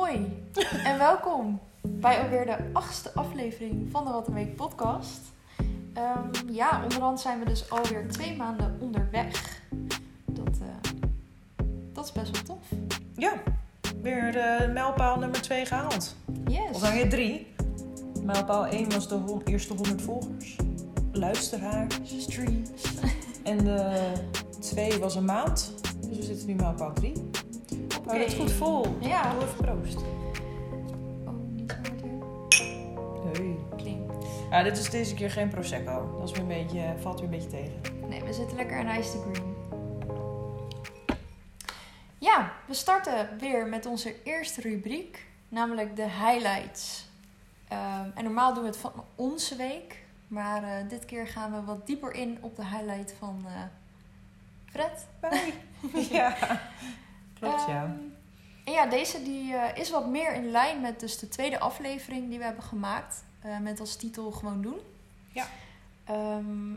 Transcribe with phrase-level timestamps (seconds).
[0.00, 0.46] Hoi
[0.84, 5.20] en welkom bij alweer de achtste aflevering van de Wat een Week podcast.
[5.94, 9.60] Ehm, ja, onderhand zijn we dus alweer twee maanden onderweg.
[10.26, 10.90] Dat, eh,
[11.92, 12.78] dat is best wel tof.
[13.16, 13.32] Ja,
[14.02, 16.16] weer de mijlpaal nummer 2 gehaald.
[16.46, 16.70] Yes.
[16.72, 17.46] Of dan weer 3.
[18.24, 20.56] Mijlpaal 1 was de hon- eerste 100 volgers.
[21.12, 21.94] Luisteraars.
[22.18, 22.70] Streams.
[23.42, 24.12] En de
[24.60, 25.72] 2 was een maand.
[26.08, 27.29] Dus we zitten nu mijlpaal 3.
[28.10, 28.96] Hou het goed vol.
[29.00, 29.32] Ja.
[29.32, 29.98] Doe even proost.
[31.26, 32.66] Oh, niet zo.
[33.32, 33.56] Hey.
[33.76, 34.26] Klinkt.
[34.50, 36.16] Ja, dit is deze keer geen Prosecco.
[36.18, 38.08] Dat is weer een beetje, valt weer een beetje tegen.
[38.08, 39.54] Nee, we zitten lekker in Ice the Green.
[42.18, 47.08] Ja, we starten weer met onze eerste rubriek, namelijk de highlights.
[47.68, 51.64] Ehm, en normaal doen we het van onze week, maar eh, dit keer gaan we
[51.64, 53.52] wat dieper in op de highlight van eh,
[54.70, 55.06] Fred.
[55.20, 55.52] Bye.
[56.16, 56.36] ja.
[57.40, 57.82] Klopt, ja.
[57.82, 57.90] Ehm,
[58.64, 62.28] en ja, deze die, eh, is wat meer in lijn met dus de tweede aflevering
[62.28, 63.24] die we hebben gemaakt.
[63.40, 64.78] eh, met als titel Gewoon Doen.
[65.32, 65.46] Ja.
[66.04, 66.74] Ehm,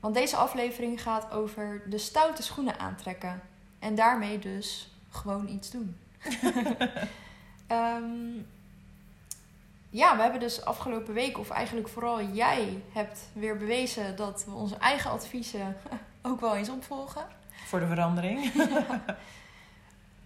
[0.00, 3.42] want deze aflevering gaat over de stoute schoenen aantrekken.
[3.78, 5.96] En daarmee dus gewoon iets doen.
[7.66, 8.36] Ehm,
[9.90, 14.52] ja, we hebben dus afgelopen week, of eigenlijk vooral jij, hebt weer bewezen dat we
[14.52, 15.76] onze eigen adviezen
[16.22, 17.26] ook wel eens opvolgen.
[17.66, 18.52] Voor de verandering.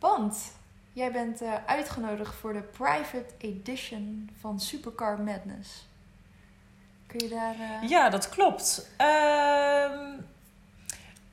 [0.02, 0.52] Want
[0.92, 5.88] jij bent eh, uitgenodigd voor de private edition van Supercar Madness.
[7.06, 7.54] Kun je daar...
[7.82, 8.88] eh, Ja, dat klopt.
[8.96, 10.08] Ehm,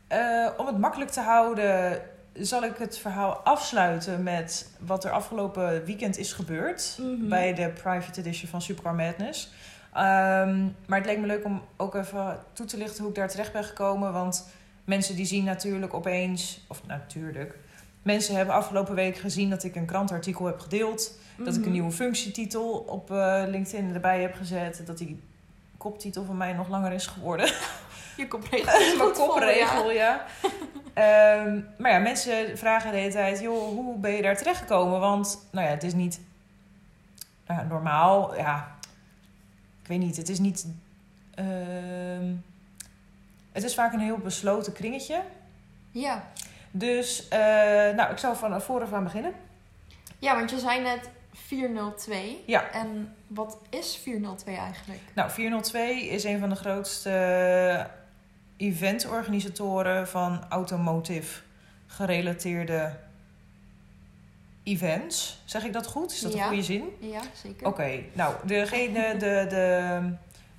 [0.08, 2.02] eh, om het makkelijk te houden,
[2.34, 7.28] zal ik het verhaal afsluiten met wat er afgelopen weekend is gebeurd Mhm.
[7.30, 9.52] bij de private edition van Supercar Madness.
[9.94, 13.30] Ehm, maar het leek me leuk om ook even toe te lichten hoe ik daar
[13.30, 14.14] terecht ben gekomen.
[14.14, 14.48] Want
[14.86, 17.56] mensen die zien natuurlijk opeens, of natuurlijk,
[18.02, 21.18] mensen hebben afgelopen week gezien dat ik een krantartikel heb gedeeld.
[21.38, 21.64] Dat ik Mhm.
[21.66, 24.82] een nieuwe functietitel op eh, LinkedIn erbij heb gezet.
[24.86, 25.20] Dat die
[25.78, 27.52] koptitel van mij nog langer is geworden.
[28.18, 30.26] Je kopregel is Mijn kopregel, ja.
[30.42, 30.52] ja.
[30.94, 33.40] Ehm, maar ja, mensen vragen de hele tijd...
[33.40, 35.00] joh, hoe ben je daar terechtgekomen?
[35.00, 36.20] Want, nou ja, het is niet
[37.48, 38.36] nou normaal.
[38.38, 38.76] Ja,
[39.82, 40.18] ik weet niet.
[40.18, 40.68] Het is niet...
[41.36, 42.34] ehm,
[43.52, 45.22] het is vaak een heel besloten kringetje.
[45.92, 46.24] Ja.
[46.72, 47.40] Dus, eh,
[47.96, 49.34] nou, ik zou van vooraf aan beginnen.
[50.20, 52.44] ja, want je zei net 402.
[52.46, 52.72] Ja.
[52.72, 55.00] En wat is 402 eigenlijk?
[55.14, 57.88] Nou, 402 is een van de grootste
[58.58, 61.42] eventorganisatoren van automotive
[61.88, 62.92] gerelateerde
[64.64, 65.42] events.
[65.46, 66.12] Zeg ik dat goed?
[66.12, 66.42] Is dat Ja.
[66.42, 66.84] een goede zin?
[67.00, 67.68] Ja, zeker.
[67.68, 70.00] Oké, nou, degene, de, de,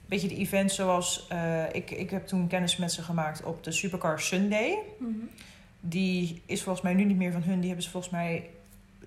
[0.07, 1.27] beetje de events zoals...
[1.29, 4.79] eh, ik, ik heb toen kennis met ze gemaakt op de Supercar Sunday.
[4.99, 5.11] Mhm.
[5.81, 7.59] Die is volgens mij nu niet meer van hun.
[7.59, 8.51] Die hebben ze volgens mij...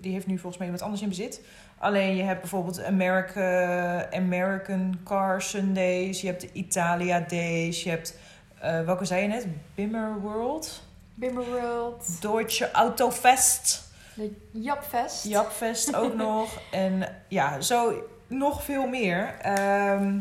[0.00, 1.40] Die heeft nu volgens mij iemand anders in bezit.
[1.78, 6.20] Alleen je hebt bijvoorbeeld America, American Car Sundays.
[6.20, 7.82] Je hebt de Italia Days.
[7.82, 8.18] Je hebt...
[8.58, 9.46] eh, welke zei je net?
[9.74, 10.82] Bimmer World.
[11.14, 12.06] Bimmerworld.
[12.20, 13.82] Deutsche Autofest.
[14.14, 15.24] De Japfest.
[15.24, 16.60] Japfest ook nog.
[16.70, 19.34] En ja, zo nog veel meer.
[19.40, 20.18] Ehm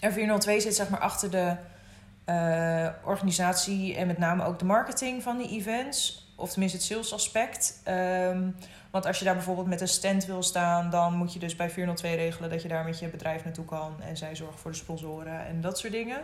[0.00, 1.56] en 402 zit zeg maar achter de
[2.28, 6.26] eh, organisatie en met name ook de marketing van die events.
[6.36, 7.80] Of tenminste het sales aspect.
[7.84, 8.42] Ehm,
[8.90, 11.70] want als je daar bijvoorbeeld met een stand wil staan, dan moet je dus bij
[11.70, 13.94] 402 regelen dat je daar met je bedrijf naartoe kan.
[14.08, 16.18] En zij zorgen voor de sponsoren en dat soort dingen.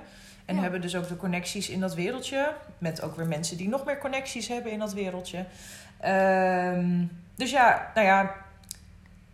[0.45, 0.63] En Ja.
[0.63, 2.53] hebben dus ook de connecties in dat wereldje.
[2.79, 5.45] Met ook weer mensen die nog meer connecties hebben in dat wereldje.
[6.01, 7.05] Ehm,
[7.35, 8.35] dus ja, nou ja,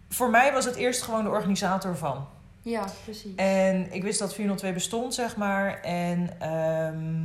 [0.08, 2.26] voor mij was het eerst gewoon de organisator van.
[2.62, 3.34] Ja, precies.
[3.36, 5.80] En ik wist dat 402 bestond, zeg maar.
[5.80, 7.22] En ehm,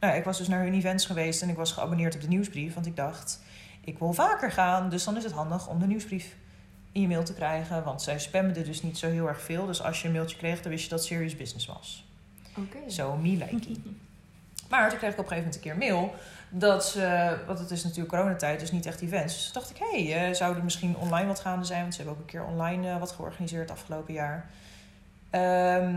[0.00, 2.74] nou, ik was dus naar hun events geweest en ik was geabonneerd op de nieuwsbrief.
[2.74, 3.40] Want ik dacht,
[3.84, 4.90] ik wil vaker gaan.
[4.90, 6.36] Dus dan is het handig om de nieuwsbrief
[6.92, 7.84] in je mail te krijgen.
[7.84, 9.66] Want zij spamden dus niet zo heel erg veel.
[9.66, 12.04] Dus als je een mailtje kreeg, dan wist je dat serious business was.
[12.56, 12.90] Oké.
[12.90, 13.76] Zo, me likey.
[14.68, 16.14] Maar toen kreeg ik op een gegeven moment een keer mail
[16.50, 19.34] dat ze, want het is natuurlijk coronatijd, dus niet echt events.
[19.34, 21.80] Dus dacht ik, hé, hey, eh, zou er misschien online wat gaande zijn?
[21.80, 24.50] Want ze hebben ook een keer online eh, wat georganiseerd afgelopen jaar.
[25.30, 25.96] Ehm,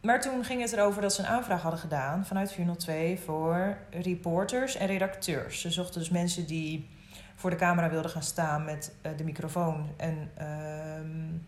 [0.00, 4.76] maar toen ging het erover dat ze een aanvraag hadden gedaan vanuit 402 voor reporters
[4.76, 5.60] en redacteurs.
[5.60, 6.88] Ze zochten dus mensen die
[7.34, 11.38] voor de camera wilden gaan staan met eh, de microfoon en ehm,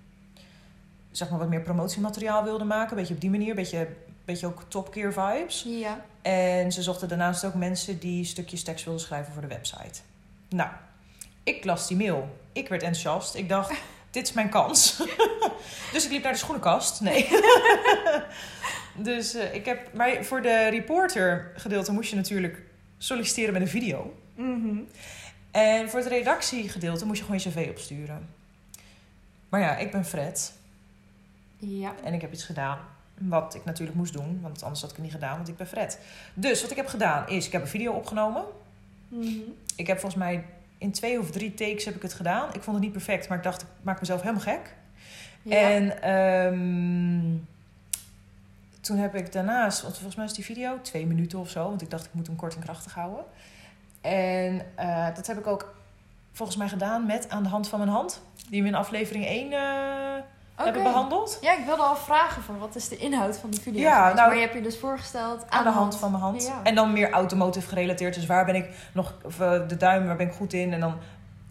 [1.11, 2.97] zeg maar wat meer promotiemateriaal wilden maken.
[2.97, 3.88] Beetje op die manier, beetje,
[4.25, 5.65] beetje ook Top Gear vibes.
[5.67, 6.05] Ja.
[6.23, 10.01] En ze zochten daarnaast ook mensen die stukjes tekst wilden schrijven voor de website.
[10.49, 10.71] Nou,
[11.43, 12.39] ik las die mail.
[12.53, 13.35] Ik werd enthousiast.
[13.35, 13.73] Ik dacht,
[14.11, 14.97] dit is mijn kans.
[15.93, 17.01] dus ik liep naar de schoenenkast.
[17.01, 17.29] Nee.
[19.09, 19.93] dus eh, ik heb...
[19.95, 22.63] Maar voor de reporter gedeelte moest je natuurlijk
[22.99, 24.15] solliciteren met een video.
[24.35, 24.79] Mhm.
[25.51, 28.29] En voor het redactiegedeelte moest je gewoon je cv opsturen.
[29.49, 30.53] Maar ja, ik ben Fred.
[31.59, 31.95] Ja.
[32.05, 32.79] En ik heb iets gedaan.
[33.19, 35.67] Wat ik natuurlijk moest doen, want anders had ik het niet gedaan, want ik ben
[35.67, 35.99] Fred.
[36.35, 38.44] Dus wat ik heb gedaan is, ik heb een video opgenomen.
[39.09, 39.38] Mhm.
[39.76, 40.44] Ik heb volgens mij
[40.79, 42.55] in twee of drie takes heb ik het gedaan.
[42.55, 44.75] Ik vond het niet perfect, maar ik dacht, ik maak mezelf helemaal gek.
[45.43, 45.70] Ja.
[45.70, 47.37] En ehm,
[48.81, 51.82] toen heb ik daarnaast, want volgens mij is die video twee minuten of zo, want
[51.82, 53.25] ik dacht ik moet hem kort en krachtig houden.
[54.00, 55.75] En eh, dat heb ik ook
[56.32, 59.50] volgens mij gedaan met aan de hand van mijn hand, die we in aflevering 1
[60.57, 61.39] eh, hebben behandeld.
[61.41, 64.27] Ja, ik wilde al vragen van wat is de inhoud van die video Ja, nou-
[64.29, 66.43] maar je hebt je dus voorgesteld Aan de hand van mijn hand.
[66.47, 66.61] Ja.
[66.63, 68.15] En dan meer automotive gerelateerd.
[68.15, 70.73] Dus waar ben ik nog, of, eh, de duim, waar ben ik goed in?
[70.73, 70.99] En dan,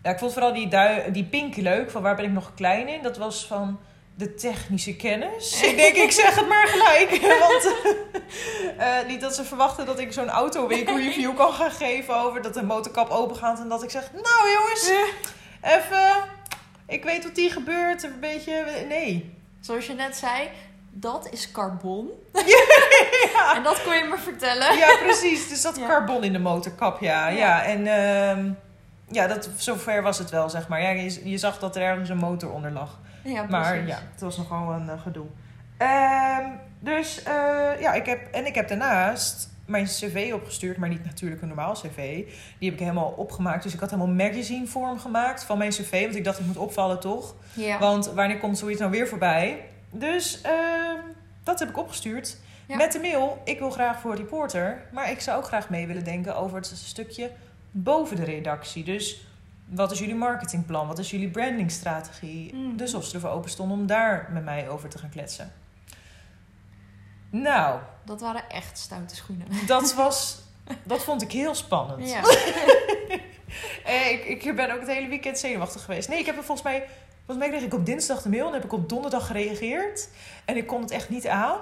[0.03, 2.87] ja, ik vond vooral die, dui, die pink leuk, van waar ben ik nog klein
[2.87, 3.01] in?
[3.01, 3.79] Dat was van
[4.15, 5.61] de technische kennis.
[5.69, 7.09] ik denk, ik zeg het maar gelijk.
[7.47, 7.75] Want
[8.77, 12.53] eh, niet dat ze verwachten dat ik zo'n autoweek review kan gaan geven over dat
[12.53, 13.59] de motorkap open gaat.
[13.59, 14.91] En dat ik zeg, nou jongens,
[15.75, 16.23] even,
[16.91, 18.03] ik weet wat hier gebeurt.
[18.03, 19.35] Een beetje, nee.
[19.59, 20.49] Zoals je net zei,
[20.89, 22.09] dat is carbon.
[23.33, 23.55] Ja.
[23.55, 24.77] En dat kon je me vertellen.
[24.77, 25.47] Ja, precies.
[25.49, 25.87] Dus dat Ja.
[25.87, 27.27] carbon in de motorkap, ja.
[27.27, 27.37] Ja.
[27.37, 27.63] ja.
[27.63, 28.51] En ehm,
[29.07, 30.81] ja, dat, zover was het wel, zeg maar.
[30.81, 32.99] Ja, je, je zag dat er ergens een motor onder lag.
[33.23, 35.25] Ja, Maar ja, het was nogal een eh, gedoe.
[35.77, 36.45] Ehm,
[36.79, 37.33] dus eh,
[37.79, 41.73] ja, ik heb, en ik heb daarnaast mijn cv opgestuurd, maar niet natuurlijk een normaal
[41.73, 42.25] cv.
[42.57, 43.63] Die heb ik helemaal opgemaakt.
[43.63, 46.03] Dus ik had helemaal magazine vorm gemaakt van mijn cv.
[46.03, 47.35] Want ik dacht, ik moet opvallen toch?
[47.53, 47.79] Ja.
[47.79, 49.65] Want wanneer komt zoiets nou weer voorbij?
[49.91, 50.99] Dus ehm,
[51.43, 52.37] dat heb ik opgestuurd.
[52.65, 52.75] Ja.
[52.75, 54.87] Met de mail, ik wil graag voor reporter.
[54.91, 57.31] Maar ik zou ook graag mee willen denken over het stukje
[57.71, 58.83] boven de redactie.
[58.83, 59.25] Dus
[59.65, 60.87] wat is jullie marketingplan?
[60.87, 62.55] Wat is jullie brandingstrategie?
[62.55, 62.75] Mhm.
[62.75, 65.51] Dus of ze ervoor open stonden om daar met mij over te gaan kletsen.
[67.31, 69.47] Nou, Dat waren echt stoute schoenen.
[69.67, 70.39] dat was...
[70.83, 72.09] Dat vond ik heel spannend.
[72.09, 72.21] Ja.
[73.85, 76.09] Eh, ik, ik ben ook het hele weekend zenuwachtig geweest.
[76.09, 76.87] Nee, ik heb er volgens mij...
[77.25, 80.09] Volgens mij kreeg ik op dinsdag de mail en heb ik op donderdag gereageerd.
[80.45, 81.57] En ik kon het echt niet aan.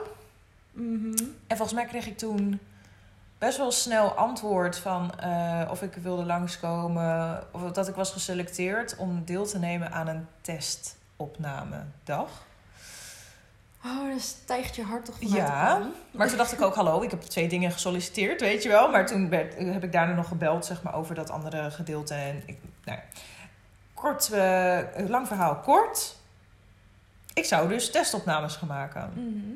[0.71, 1.13] Mhm.
[1.47, 2.59] En volgens mij kreeg ik toen
[3.37, 7.43] best wel snel antwoord van eh, of ik wilde langskomen.
[7.51, 12.45] Of dat ik was geselecteerd om deel te nemen aan een testopnamedag.
[13.85, 15.89] Oh, dan stijgt je hart toch vanuit Ja.
[16.11, 18.91] Maar toen dacht ik ook, hallo, ik heb twee dingen gesolliciteerd, weet je wel.
[18.91, 22.13] Maar toen werd, heb ik daarna nog gebeld, zeg maar, over dat andere gedeelte.
[22.13, 23.03] En ik, nou ja.
[23.93, 26.15] Kort, eh, lang verhaal kort.
[27.33, 29.11] Ik zou dus testopnames gaan maken.
[29.13, 29.55] Mhm.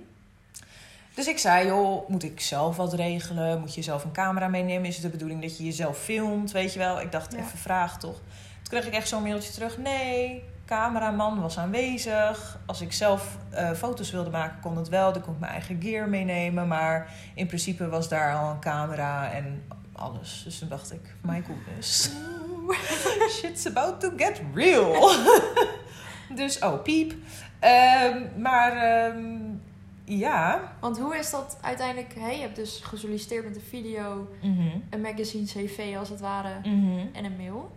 [1.13, 3.59] Dus ik zei, joh, moet ik zelf wat regelen?
[3.59, 4.85] Moet je zelf een camera meenemen?
[4.85, 6.51] Is het de bedoeling dat je jezelf filmt?
[6.51, 7.01] Weet je wel?
[7.01, 7.37] Ik dacht, Ja.
[7.39, 8.15] even vraag toch.
[8.15, 9.77] Toen kreeg ik echt zo'n mailtje terug.
[9.77, 12.59] Nee, cameraman was aanwezig.
[12.65, 15.13] Als ik zelf eh, foto's wilde maken, kon het wel.
[15.13, 16.67] Dan kon ik mijn eigen gear meenemen.
[16.67, 20.41] Maar in principe was daar al een camera en alles.
[20.43, 22.11] Dus toen dacht ik, my goodness.
[23.39, 25.11] Shit's about to get real.
[26.35, 27.13] dus, oh, piep.
[27.59, 29.35] Ehm, maar ehm,
[30.05, 30.59] ja.
[30.79, 32.13] Want hoe is dat uiteindelijk?
[32.19, 32.29] Hè?
[32.29, 34.67] Je hebt dus gesolliciteerd met een video, Mhm.
[34.89, 37.05] een magazine CV als het ware Mhm.
[37.13, 37.71] en een mail.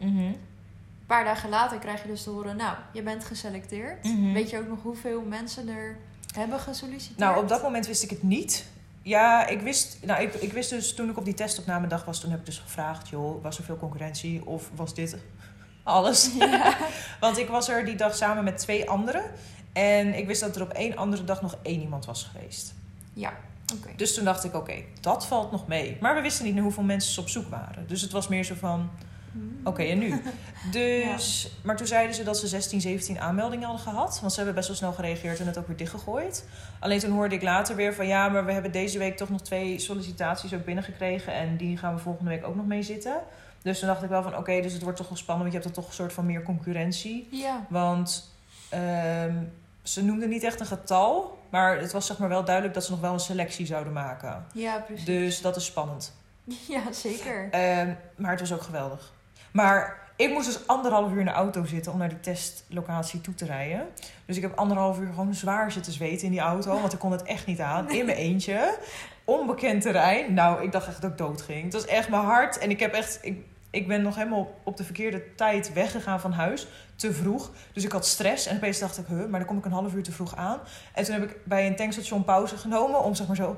[1.07, 4.05] Een paar dagen later krijg je dus te horen, nou, je bent geselecteerd.
[4.05, 4.33] Mhm.
[4.33, 5.97] Weet je ook nog hoeveel mensen er
[6.35, 7.19] hebben gesolliciteerd?
[7.19, 8.67] Nou, op dat moment wist ik het niet.
[9.03, 12.21] Ja, ik wist, nou, ik, ik wist dus toen ik op die testopname dag was,
[12.21, 15.17] toen heb ik dus gevraagd, joh, was er veel concurrentie of was dit
[15.83, 16.31] alles?
[16.39, 16.77] Ja.
[17.21, 19.23] Want ik was er die dag samen met twee anderen.
[19.73, 22.75] En ik wist dat er op één andere dag nog één iemand was geweest.
[23.13, 23.33] Ja,
[23.77, 23.89] oké.
[23.97, 25.97] Dus toen dacht ik, oké, dat valt nog mee.
[26.01, 27.87] Maar we wisten niet naar hoeveel mensen ze op zoek waren.
[27.87, 28.91] Dus het was meer zo van,
[29.37, 29.61] Hmm.
[29.65, 30.15] oké, en nu?
[30.71, 34.19] Dus, maar toen zeiden ze dat ze 16, 17 aanmeldingen hadden gehad.
[34.21, 36.45] Want ze hebben best wel snel gereageerd en het ook weer dichtgegooid.
[36.81, 39.43] Alleen toen hoorde ik later weer van, ja, maar we hebben deze week toch nog
[39.43, 41.33] twee sollicitaties ook binnengekregen.
[41.33, 43.17] En die gaan we volgende week ook nog mee zitten.
[43.63, 45.51] Dus toen dacht ik wel van, oké, dus het wordt toch wel spannend.
[45.51, 47.29] Want je hebt dan toch een soort van meer concurrentie.
[47.31, 48.35] Ja, Want
[48.69, 49.35] ehm,
[49.83, 51.39] ze noemden niet echt een getal.
[51.51, 54.47] Maar het was zeg maar wel duidelijk dat ze nog wel een selectie zouden maken.
[54.53, 55.05] ja, precies.
[55.05, 56.15] Dus dat is spannend.
[56.69, 57.49] Ja, zeker.
[57.51, 59.13] Ehm, maar het was ook geweldig.
[59.57, 63.35] Maar ik moest dus anderhalf uur in de auto zitten om naar die testlocatie toe
[63.35, 63.89] te rijden.
[64.27, 66.81] Dus ik heb anderhalf uur gewoon zwaar zitten zweten in die auto.
[66.81, 67.91] Want ik kon het echt niet aan.
[67.91, 68.79] In mijn eentje.
[69.25, 70.35] Onbekend terrein.
[70.35, 71.65] Nou, ik dacht echt dat ik dood ging.
[71.65, 72.59] Het was echt mijn hart.
[72.59, 73.19] En ik heb echt...
[73.23, 76.67] Ik, ik ben nog helemaal op, de verkeerde tijd weggegaan van huis.
[76.97, 77.51] Te vroeg.
[77.73, 78.47] Dus ik had stress.
[78.47, 80.61] En opeens dacht ik, huh, maar dan kom ik een half uur te vroeg aan.
[80.93, 83.03] En toen heb ik bij een tankstation pauze genomen.
[83.03, 83.57] Om zeg maar zo...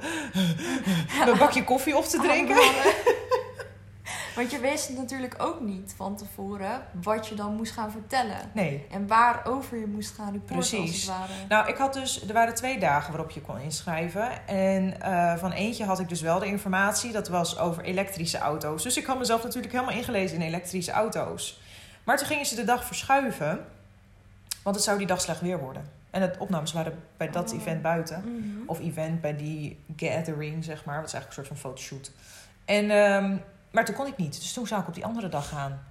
[1.24, 2.56] mijn bakje koffie op te drinken.
[4.38, 8.36] Want je wist natuurlijk ook niet van tevoren wat je dan moest gaan vertellen.
[8.52, 8.86] Nee.
[8.90, 11.06] En waarover je moest gaan reporten als Precies.
[11.06, 11.48] het.
[11.48, 14.46] Nou, ik had dus, er waren twee dagen waarop je kon inschrijven.
[14.46, 17.12] En eh, van eentje had ik dus wel de informatie.
[17.12, 18.82] Dat was over elektrische auto's.
[18.82, 21.60] Dus ik had mezelf natuurlijk helemaal ingelezen in elektrische auto's.
[22.04, 23.64] Maar toen gingen ze de dag verschuiven.
[24.62, 25.90] Want het zou die dag slecht weer worden.
[26.10, 27.58] En de opnames waren bij dat Oh.
[27.58, 28.22] event buiten.
[28.24, 28.66] Mhm.
[28.66, 30.96] Of event bij die gathering, zeg maar.
[30.96, 32.10] Dat is eigenlijk een soort van fotoshoot.
[32.64, 33.36] En, ehm,
[33.70, 34.40] maar toen kon ik niet.
[34.40, 35.82] Dus toen zou ik op die andere dag gaan.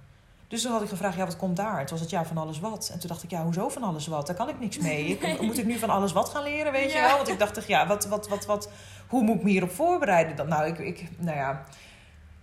[0.48, 1.78] Dus toen had ik gevraagd, ja, wat komt daar?
[1.78, 2.88] Toen was het, ja, van alles wat.
[2.92, 4.26] En toen dacht ik, ja, hoezo van alles wat?
[4.26, 5.04] Daar kan ik niks mee.
[5.06, 7.16] Ik- moet ik nu van alles wat gaan leren, weet je wel?
[7.16, 8.70] Want ik dacht, ja, wat, wat, wat, wat,
[9.08, 10.36] hoe moet ik me hierop voorbereiden?
[10.36, 11.64] Dan, nou, ik, ik, nou ja...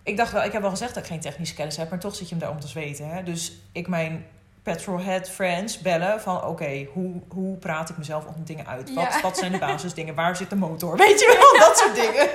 [0.03, 2.15] Ik dacht wel, ik heb wel gezegd dat ik geen technische kennis heb, maar toch
[2.15, 3.09] zit je hem daar om te zweten.
[3.09, 3.23] Hè?
[3.23, 4.25] Dus ik mijn
[4.63, 8.93] petrolhead friends bellen van oké, hoe, hoe praat ik mezelf op dingen uit?
[8.93, 9.21] Wat, Ja.
[9.21, 10.15] wat zijn de basisdingen?
[10.15, 10.97] Waar zit de motor?
[10.97, 12.29] Weet je wel, dat soort dingen.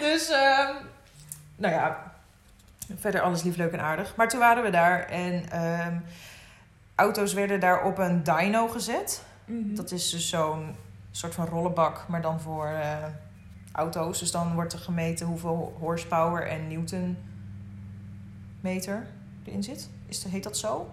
[0.00, 0.74] Dus, ehm,
[1.56, 2.12] nou ja,
[2.94, 4.16] verder alles lief, leuk en aardig.
[4.16, 5.98] Maar toen waren we daar en ehm,
[6.94, 9.22] auto's werden daar op een dyno gezet.
[9.44, 9.74] Mhm.
[9.74, 10.74] Dat is dus zo'n
[11.10, 12.96] soort van rollenbak, maar dan voor eh,
[13.72, 14.18] auto's.
[14.18, 17.16] Dus dan wordt er gemeten hoeveel horsepower en newton
[18.60, 19.06] meter
[19.44, 19.88] erin zit.
[20.06, 20.90] Is heet dat zo?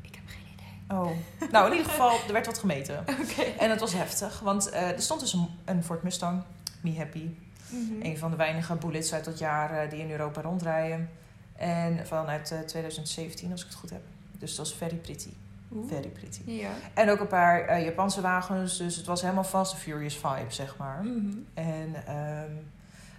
[0.00, 0.98] Ik heb geen idee.
[0.98, 1.50] Oh.
[1.52, 2.98] Nou, in ieder geval, er werd wat gemeten.
[3.22, 3.42] Oké.
[3.42, 6.42] En het was heftig, want eh, er stond dus een, een Ford Mustang,
[6.80, 7.28] Me Happy.
[7.68, 8.02] Mhm.
[8.02, 11.10] Een van de weinige bullets uit dat jaar eh, die in Europa rondrijden.
[11.56, 14.02] En vanuit eh, 2017, als ik het goed heb.
[14.38, 15.30] Dus dat was very pretty.
[15.72, 15.88] Oeh.
[15.88, 16.40] Very pretty.
[16.44, 16.70] Ja.
[16.94, 18.76] En ook een paar eh, Japanse wagens.
[18.76, 21.02] Dus het was helemaal Fast and Furious vibe, zeg maar.
[21.02, 21.36] Mhm.
[21.54, 22.50] En ehm,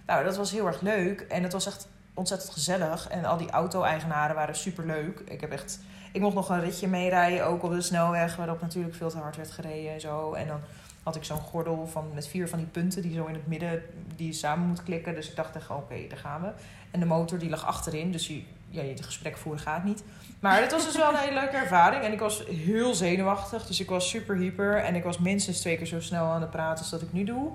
[0.06, 1.20] nou, dat was heel erg leuk.
[1.20, 3.08] En het was echt ontzettend gezellig.
[3.08, 5.20] En al die auto-eigenaren waren super leuk.
[5.24, 5.80] Ik heb echt...
[6.12, 9.36] Ik mocht nog een ritje meerijden, ook op de snelweg, waarop natuurlijk veel te hard
[9.36, 10.32] werd gereden en zo.
[10.32, 10.60] En dan
[11.02, 13.82] had ik zo'n gordel van, met vier van die punten die zo in het midden
[14.16, 15.14] die je samen moet klikken.
[15.14, 16.50] Dus ik dacht echt, oké, daar gaan we.
[16.90, 20.04] En de motor die lag achterin, dus je, ja, je gesprek voeren gaat niet.
[20.40, 22.02] Maar het was dus wel een hele leuke ervaring.
[22.02, 24.76] En ik was heel zenuwachtig, dus ik was super hyper.
[24.76, 27.24] En ik was minstens twee keer zo snel aan het praten als dat ik nu
[27.24, 27.50] doe.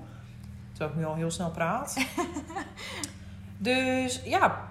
[0.70, 2.06] Terwijl ik nu al heel snel praat.
[3.58, 4.68] dus ja,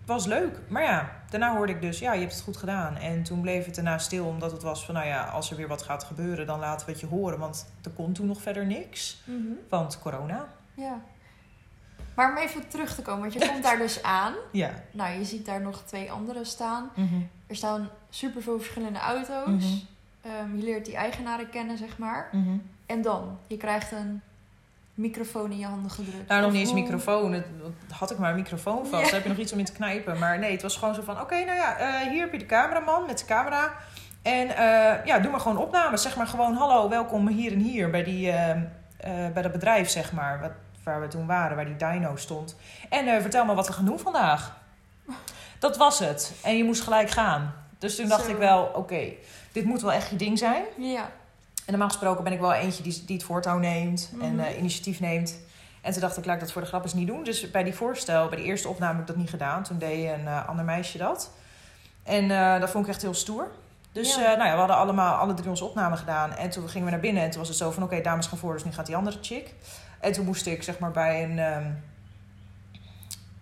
[0.00, 0.60] het was leuk.
[0.68, 2.96] Maar ja, daarna hoorde ik dus, ja, je hebt het goed gedaan.
[2.96, 5.68] En toen bleef het daarna stil, omdat het was van, nou ja, als er weer
[5.68, 7.38] wat gaat gebeuren, dan laten we het je horen.
[7.38, 9.22] Want er kon toen nog verder niks.
[9.24, 9.52] Mhm.
[9.68, 10.46] Want corona.
[10.74, 11.00] Ja.
[12.14, 14.34] Maar om even terug te komen, want je komt daar dus aan.
[14.52, 14.70] Ja.
[14.90, 16.90] Nou, je ziet daar nog twee anderen staan.
[16.94, 17.14] Mhm.
[17.46, 19.46] Er staan superveel verschillende auto's.
[19.64, 19.78] Mhm.
[20.22, 22.28] Ehm, je leert die eigenaren kennen, zeg maar.
[22.32, 22.56] Mhm.
[22.86, 24.22] En dan, je krijgt een
[24.94, 26.28] microfoon in je handen gedrukt.
[26.28, 27.32] Nou, nog niet eens microfoon.
[27.32, 27.46] Het,
[27.90, 29.14] had ik maar een microfoon vast, Ja.
[29.14, 30.18] heb je nog iets om in te knijpen.
[30.18, 31.20] Maar nee, het was gewoon zo van...
[31.20, 33.72] Oké, nou ja, eh, hier heb je de cameraman met zijn camera.
[34.22, 36.02] En eh, ja, doe maar gewoon opnames.
[36.02, 36.54] Zeg maar gewoon...
[36.54, 40.40] Hallo, welkom hier en hier bij, die, eh, eh, bij dat bedrijf, zeg maar.
[40.40, 40.50] Wat,
[40.84, 42.56] waar we toen waren, waar die dyno stond.
[42.88, 44.56] En eh, vertel me wat we gaan doen vandaag.
[45.58, 46.32] Dat was het.
[46.42, 47.54] En je moest gelijk gaan.
[47.78, 48.30] Dus toen dacht Zo.
[48.30, 48.70] ik wel...
[48.74, 49.02] Oké,
[49.52, 50.62] dit moet wel echt je ding zijn.
[50.76, 51.02] Ja.
[51.56, 54.44] En normaal gesproken ben ik wel eentje die, die het voortouw neemt en Mhm.
[54.44, 55.38] eh, initiatief neemt.
[55.80, 57.24] En toen dacht ik, laat ik dat voor de grap eens niet doen.
[57.24, 59.62] Dus bij die voorstel, bij de eerste opname heb ik dat niet gedaan.
[59.62, 61.30] Toen deed een eh, ander meisje dat.
[62.02, 62.28] En
[62.60, 63.50] dat vond ik echt heel stoer.
[63.92, 64.20] Dus Ja.
[64.20, 66.32] nou ja, we hadden allemaal alle drie onze opname gedaan.
[66.32, 67.82] En toen gingen we naar binnen en toen was het zo van...
[67.82, 69.54] Oké, dames gaan voor, dus nu gaat die andere chick.
[70.04, 71.38] En toen moest ik zeg maar bij een...
[71.38, 71.66] ehm,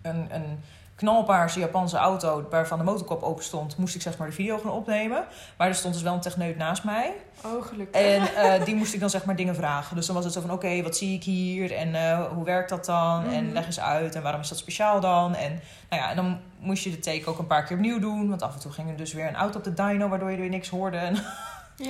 [0.01, 0.59] een, een
[0.95, 3.77] knalpaarse Japanse auto waarvan de motorkop open stond...
[3.77, 5.25] moest ik zeg maar de video gaan opnemen.
[5.57, 7.13] Maar er stond dus wel een techneut naast mij.
[7.45, 8.01] Oh, gelukkig.
[8.01, 9.95] En eh, die moest ik dan zeg maar dingen vragen.
[9.95, 11.71] Dus dan was het zo van, oké, wat zie ik hier?
[11.75, 13.25] En eh, hoe werkt dat dan?
[13.25, 13.53] En Mhm.
[13.53, 14.15] leg eens uit.
[14.15, 15.35] En waarom is dat speciaal dan?
[15.35, 15.51] En,
[15.89, 18.29] nou ja, en dan moest je de take ook een paar keer opnieuw doen.
[18.29, 20.07] Want af en toe ging er dus weer een auto op de dyno...
[20.07, 20.97] waardoor je er weer niks hoorde.
[20.97, 21.15] En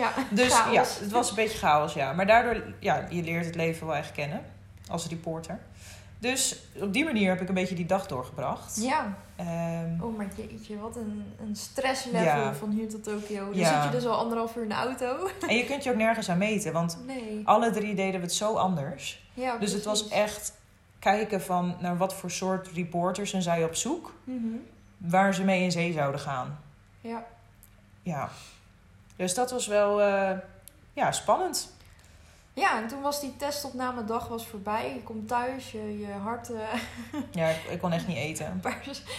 [0.01, 0.74] ja, dus chaos.
[0.74, 2.13] ja, het was een beetje chaos, ja.
[2.13, 4.42] Maar daardoor, ja, je leert het leven wel echt kennen.
[4.90, 5.60] Als reporter.
[6.20, 8.82] Dus op die manier heb ik een beetje die dag doorgebracht.
[8.84, 9.18] Ja.
[9.36, 12.54] Ehm, Oh, maar jeetje, wat een, een stresslevel Ja.
[12.54, 13.46] van hier tot Tokio.
[13.50, 13.82] Dan Ja.
[13.84, 15.30] zit je dus al anderhalf uur in de auto.
[15.48, 16.74] en je kunt je ook nergens aan meten.
[16.74, 17.42] Want Nee.
[17.46, 19.28] alle drie deden we het zo anders.
[19.34, 20.54] Ja, Dus het was echt
[21.00, 24.13] kijken van naar wat voor soort reporters zijn zij op zoek.
[24.24, 24.46] Mhm.
[24.98, 26.60] Waar ze mee in zee zouden gaan.
[27.02, 27.24] Ja.
[28.02, 28.30] Ja.
[29.16, 30.38] Dus dat was wel eh,
[30.94, 31.73] ja, spannend.
[32.53, 34.93] Ja, en toen was die testopname dag was voorbij.
[34.93, 36.50] Je komt thuis, je, je hart...
[36.51, 36.67] eh,
[37.31, 38.62] Ja, ik, ik kon echt niet eten.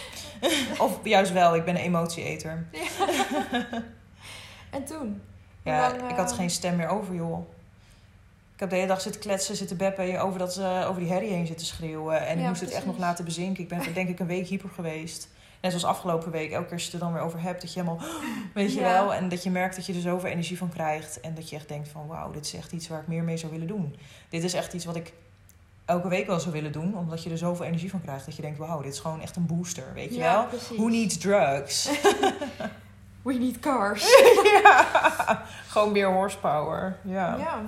[0.77, 2.67] Of juist wel, ik ben een emotieeter.
[4.69, 5.21] en toen?
[5.63, 7.49] Ja, ik had eh, geen stem meer over, joh.
[8.53, 11.31] Ik heb de hele dag zitten kletsen, zitten beppen, over, dat, eh, over die herrie
[11.31, 12.27] heen zitten schreeuwen.
[12.27, 13.63] En ik Ja, moest het echt nog laten bezinken.
[13.63, 15.27] Ik ben denk ik een week hyper geweest.
[15.65, 16.51] Net zoals afgelopen week.
[16.51, 18.01] Elke keer als je het er dan weer over hebt, dat je helemaal...
[18.53, 19.13] Weet je wel?
[19.13, 21.19] En dat je merkt dat je er zoveel energie van krijgt.
[21.19, 23.37] En dat je echt denkt van, wauw, dit is echt iets waar ik meer mee
[23.37, 23.95] zou willen doen.
[24.29, 25.13] Dit is echt iets wat ik
[25.85, 26.97] elke week wel zou willen doen.
[26.97, 28.25] Omdat je er zoveel energie van krijgt.
[28.25, 29.93] Dat je denkt, wauw, dit is gewoon echt een booster.
[29.93, 30.45] Weet je Ja, wel?
[30.45, 30.77] precies.
[30.77, 31.89] Who needs drugs?
[33.25, 34.07] We need cars.
[34.63, 36.97] ja, gewoon meer horsepower.
[37.01, 37.35] Ja.
[37.37, 37.61] ja.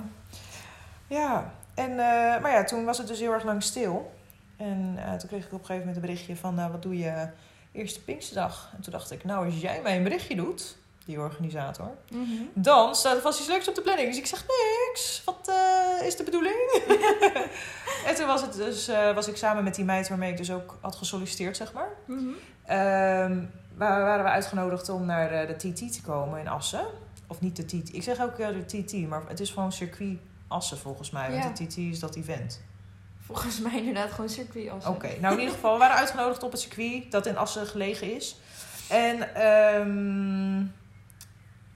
[1.06, 4.12] Ja, en, eh, maar ja, toen was het dus heel erg lang stil.
[4.56, 6.58] En eh, toen kreeg ik op een gegeven moment een berichtje van...
[6.58, 7.28] eh, wat doe je
[7.72, 8.70] eerste Pinksterdag?
[8.76, 10.76] En toen dacht ik, nou, als jij mij een berichtje doet,
[11.08, 11.90] die organisator...
[12.10, 12.42] Mhm.
[12.54, 14.08] dan staat er vast iets leuks op de planning.
[14.08, 15.22] Dus ik zeg, niks.
[15.24, 16.82] Wat eh, is de bedoeling?
[18.06, 20.52] en toen was, het dus, eh, was ik samen met die meid waarmee ik dus
[20.52, 21.88] ook had gesolliciteerd, zeg maar...
[22.04, 22.28] Mhm.
[22.64, 23.44] Ehm,
[23.74, 26.86] waar waren we uitgenodigd om naar eh, de TT te komen in Assen.
[27.26, 27.94] Of niet de TT.
[27.94, 31.30] Ik zeg ook de TT, maar het is gewoon circuit Assen volgens mij.
[31.30, 32.60] Want de TT is dat event.
[33.28, 36.60] Volgens mij inderdaad gewoon circuit Oké, nou in ieder geval, we waren uitgenodigd op het
[36.60, 38.36] circuit dat in Assen gelegen is.
[38.88, 40.60] En ehm,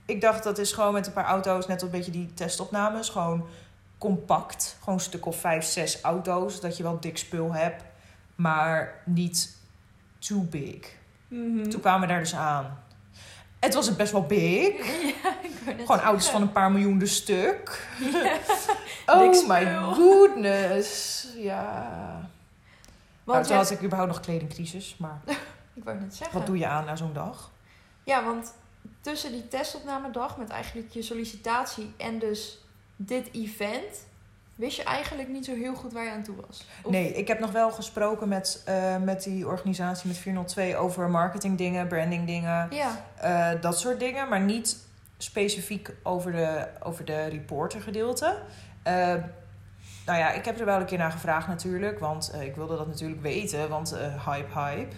[0.06, 3.46] ik dacht dat is gewoon met een paar auto's, net een beetje die testopnames, gewoon
[3.98, 4.76] compact.
[4.78, 7.84] Gewoon een stuk of vijf, zes auto's, dat je wel dik spul hebt,
[8.34, 9.56] maar niet
[10.18, 10.94] too big.
[11.28, 11.68] Mhm.
[11.68, 12.78] Toen kwamen we daar dus aan.
[13.64, 14.86] Het was het best wel big.
[15.64, 16.30] Ja, Gewoon auto's zeggen.
[16.40, 17.70] van een paar miljoen de stuk.
[19.06, 21.26] Oh my goodness.
[21.36, 22.30] Ja.
[23.24, 24.96] Want Nou, had ik überhaupt nog kledingcrisis.
[24.98, 25.20] Maar
[25.74, 26.38] ik wou net zeggen.
[26.38, 27.50] wat doe je aan na zo'n dag?
[28.04, 28.54] Ja, want
[29.00, 32.58] tussen die testopnamedag met eigenlijk je sollicitatie en dus
[32.96, 34.06] dit event,
[34.62, 36.66] wist je eigenlijk niet zo heel goed waar je aan toe was.
[36.82, 41.10] Of- Nee, ik heb nog wel gesproken met, eh, met die organisatie, met 402, over
[41.10, 44.28] marketing dingen, branding dingen, Ja, eh, dat soort dingen.
[44.28, 44.76] Maar niet
[45.18, 48.38] specifiek over de, over de reporter gedeelte.
[48.82, 48.94] Eh,
[50.06, 52.86] nou ja, ik heb er wel een keer naar gevraagd natuurlijk, want ik wilde dat
[52.86, 54.94] natuurlijk weten, want hype, hype.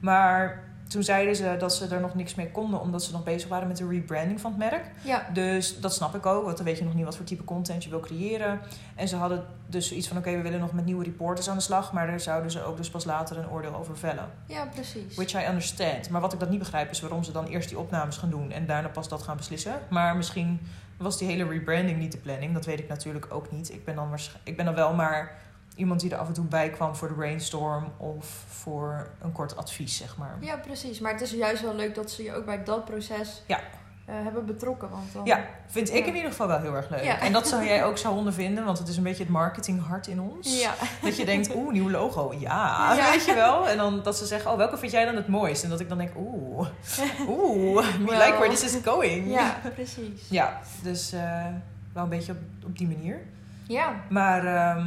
[0.00, 3.48] Maar toen zeiden ze dat ze er nog niks mee konden, omdat ze nog bezig
[3.48, 4.90] waren met de rebranding van het merk.
[5.02, 7.44] ja, Dus dat snap ik ook, want dan weet je nog niet wat voor type
[7.44, 8.60] content je wil creëren.
[8.94, 11.62] En ze hadden dus zoiets van: oké, we willen nog met nieuwe reporters aan de
[11.62, 14.28] slag, maar daar zouden ze ook dus pas later een oordeel over vellen.
[14.46, 15.14] ja, precies.
[15.16, 16.10] Which I understand.
[16.10, 18.50] Maar wat ik dat niet begrijp is waarom ze dan eerst die opnames gaan doen
[18.52, 19.72] en daarna pas dat gaan beslissen.
[19.88, 20.60] Maar misschien
[20.96, 23.72] was die hele rebranding niet de planning, dat weet ik natuurlijk ook niet.
[23.72, 25.32] Ik ben dan, waarsch- ik ben dan wel maar
[25.78, 29.56] iemand die er af en toe bij kwam voor de brainstorm of voor een kort
[29.56, 30.36] advies, zeg maar.
[30.40, 31.00] Ja, precies.
[31.00, 33.58] Maar het is juist wel leuk dat ze je ook bij dat proces Ja.
[34.06, 34.90] eh, hebben betrokken.
[34.90, 35.24] Want dan...
[35.24, 36.04] Ja, vind ik Ja.
[36.06, 37.04] in ieder geval wel heel erg leuk.
[37.04, 37.20] Ja.
[37.20, 40.20] En dat zou jij ook zo ondervinden, want het is een beetje het marketinghart in
[40.20, 40.60] ons.
[40.60, 40.74] Ja.
[41.02, 42.34] Dat je denkt, oeh, nieuw logo.
[42.38, 43.68] Ja, weet je wel.
[43.68, 45.64] En dan dat ze zeggen, oh, welke vind jij dan het mooist?
[45.64, 46.68] En dat ik dan denk, oeh,
[47.28, 49.30] oeh, we like where this is going.
[49.32, 50.28] ja, precies.
[50.30, 51.46] Ja, dus eh,
[51.92, 53.20] wel een beetje op, op die manier.
[53.66, 54.86] Ja, Maar ehm,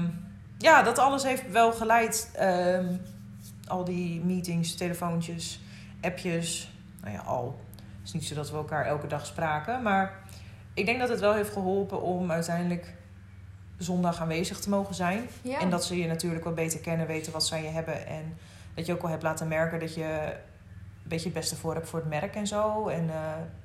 [0.62, 2.30] ja, dat alles heeft wel geleid.
[2.36, 2.86] ehm,
[3.68, 5.62] al die meetings, telefoontjes,
[6.02, 6.72] appjes.
[7.02, 7.60] Nou ja, al.
[7.76, 9.82] Het is niet zo dat we elkaar elke dag spraken.
[9.82, 10.20] Maar
[10.74, 12.94] ik denk dat het wel heeft geholpen om uiteindelijk
[13.78, 15.28] zondag aanwezig te mogen zijn.
[15.42, 15.60] ja.
[15.60, 18.08] En dat ze je natuurlijk wat beter kennen, weten wat zij je hebben.
[18.08, 18.38] En
[18.74, 20.04] dat je ook wel hebt laten merken dat je
[21.04, 22.88] een beetje het beste voor hebt voor het merk en zo.
[22.88, 23.16] En eh,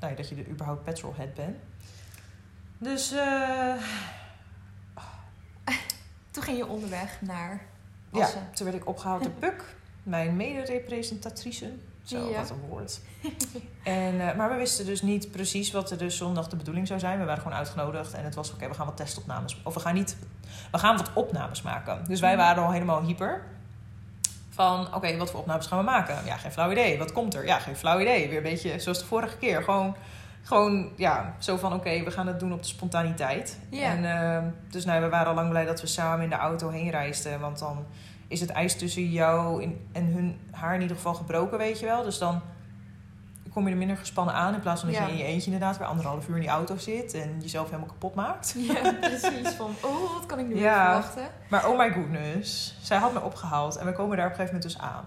[0.00, 1.56] nou ja, dat je er überhaupt petrolhead bent.
[2.78, 3.74] Dus eh,
[6.36, 7.60] Toen ging je onderweg naar
[8.12, 8.48] ja, Assen.
[8.54, 9.64] toen werd ik opgehaald door Puk,
[10.02, 11.72] mijn mede-representatrice.
[12.02, 12.38] Zo, Ja.
[12.40, 13.00] wat een woord.
[13.84, 17.00] en, eh, maar we wisten dus niet precies wat er dus zondag de bedoeling zou
[17.00, 17.18] zijn.
[17.18, 19.60] We waren gewoon uitgenodigd en het was oké, we gaan wat testopnames.
[19.64, 20.16] Of we gaan niet,
[20.72, 22.04] we gaan wat opnames maken.
[22.08, 22.40] Dus wij Mhm.
[22.44, 23.42] waren al helemaal hyper.
[24.50, 26.24] Van, oké, wat voor opnames gaan we maken?
[26.24, 26.98] Ja, geen flauw idee.
[26.98, 27.46] Wat komt er?
[27.46, 28.28] Ja, geen flauw idee.
[28.28, 29.62] Weer een beetje zoals de vorige keer.
[29.62, 29.96] Gewoon,
[30.46, 33.58] gewoon ja, zo van, oké, we gaan het doen op de spontaniteit.
[33.70, 33.90] Ja.
[33.90, 36.68] En, eh, dus nou, we waren al lang blij dat we samen in de auto
[36.68, 37.40] heen reisden.
[37.40, 37.84] Want dan
[38.28, 42.02] is het ijs tussen jou en hun haar in ieder geval gebroken, weet je wel.
[42.02, 42.40] Dus dan
[43.52, 44.54] kom je er minder gespannen aan.
[44.54, 45.06] In plaats van dat Ja.
[45.06, 47.14] je in je eentje inderdaad weer anderhalf uur in die auto zit.
[47.14, 48.54] En jezelf helemaal kapot maakt.
[48.58, 49.48] Ja, precies.
[49.48, 51.22] Van, oh, wat kan ik nu weer verwachten?
[51.48, 54.60] Maar oh my goodness, zij had me opgehaald en we komen daar op een gegeven
[54.60, 55.04] moment dus aan.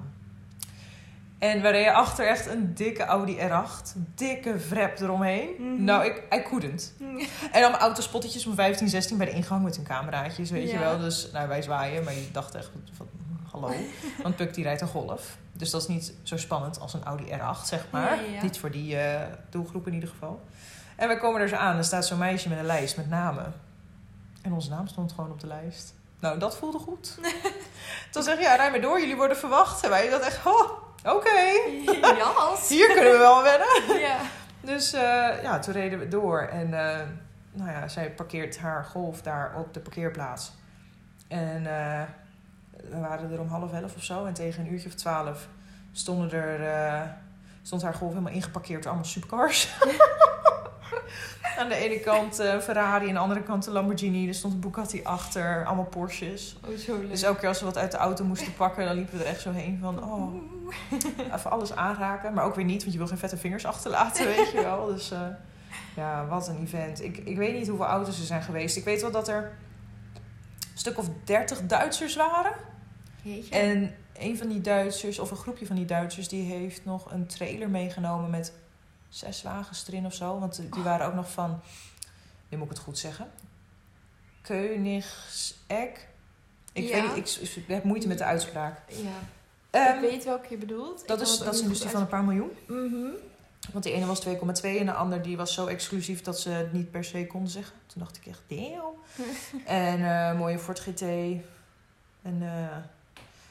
[1.40, 5.50] En we reden achter echt een dikke Audi R8, dikke vrep eromheen.
[5.58, 5.84] Mhm.
[5.84, 6.94] Nou, ik I couldn't.
[7.52, 11.00] En dan autospottetjes van 15, 16 bij de ingang met hun cameraatjes, weet je wel.
[11.00, 13.08] Dus nou, wij zwaaien, maar je dacht echt van,
[13.52, 13.74] hallo.
[14.24, 15.38] Want Puk die rijdt een Golf.
[15.54, 18.32] Dus dat is niet zo spannend als een Audi R8, zeg maar.
[18.32, 18.42] Ja.
[18.42, 20.42] Niet voor die eh, doelgroep in ieder geval.
[20.96, 23.54] En we komen er zo aan, er staat zo'n meisje met een lijst met namen.
[24.42, 25.94] En onze naam stond gewoon op de lijst.
[26.20, 27.18] Nou, dat voelde goed.
[28.12, 29.84] Toen zeg je, ja, rij maar door, jullie worden verwacht.
[29.84, 30.72] En wij dat echt, oh,
[31.04, 31.40] oké,
[32.18, 32.70] Jas.
[32.70, 34.00] hier kunnen we wel wennen.
[34.08, 34.18] Ja.
[34.62, 36.42] Dus eh, ja, toen reden we door.
[36.42, 36.98] En eh,
[37.52, 40.52] nou ja, zij parkeert haar golf daar op de parkeerplaats.
[41.28, 42.02] En eh,
[42.90, 44.26] we waren er om half elf of zo.
[44.26, 45.48] En tegen een uurtje of twaalf
[45.92, 47.16] stonden er,
[47.62, 49.70] stond haar golf helemaal ingeparkeerd door allemaal supercars.
[51.58, 54.28] Aan de ene kant eh, Ferrari, aan de andere kant de Lamborghini.
[54.28, 56.58] Er stond een Bugatti achter, allemaal Porsches.
[56.68, 57.10] Oh, zo leuk.
[57.10, 59.30] Dus elke keer als we wat uit de auto moesten pakken, dan liepen we er
[59.30, 60.04] echt zo heen van...
[60.04, 60.34] Oh,
[61.36, 62.34] even alles aanraken.
[62.34, 64.86] Maar ook weer niet, want je wil geen vette vingers achterlaten, weet je wel.
[64.86, 65.22] Dus eh,
[65.96, 67.04] ja, wat een event.
[67.04, 68.78] Ik, ik weet niet hoeveel auto's er zijn geweest.
[68.78, 69.52] Ik weet wel dat er
[70.60, 72.54] een stuk of 30 Duitsers waren.
[73.22, 73.56] Jeetje.
[73.56, 77.28] En een van die Duitsers, of een groepje van die Duitsers, die heeft nog een
[77.28, 78.54] trailer meegenomen met
[79.10, 80.40] zes wagens erin of zo.
[80.40, 81.60] Want die waren ook nog van,
[82.50, 83.30] nu moet ik het goed zeggen,
[84.42, 86.08] Koenigsegg.
[86.74, 87.02] Ik, Ja.
[87.02, 88.82] weet ik, ik heb moeite met de uitspraak.
[88.88, 88.96] Ja,
[89.70, 91.08] Ehm, ik weet welke je bedoelt.
[91.08, 92.50] dat is, dat is ook een industrie van een paar miljoen.
[92.70, 93.10] uit- Mhm.
[93.72, 96.74] Want die ene was 2,2 en de ander die was zo exclusief dat ze het
[96.74, 97.76] niet per se konden zeggen.
[97.86, 98.94] Toen dacht ik echt, damn.
[99.66, 101.02] en eh mooie Ford GT.
[102.22, 102.78] En eh,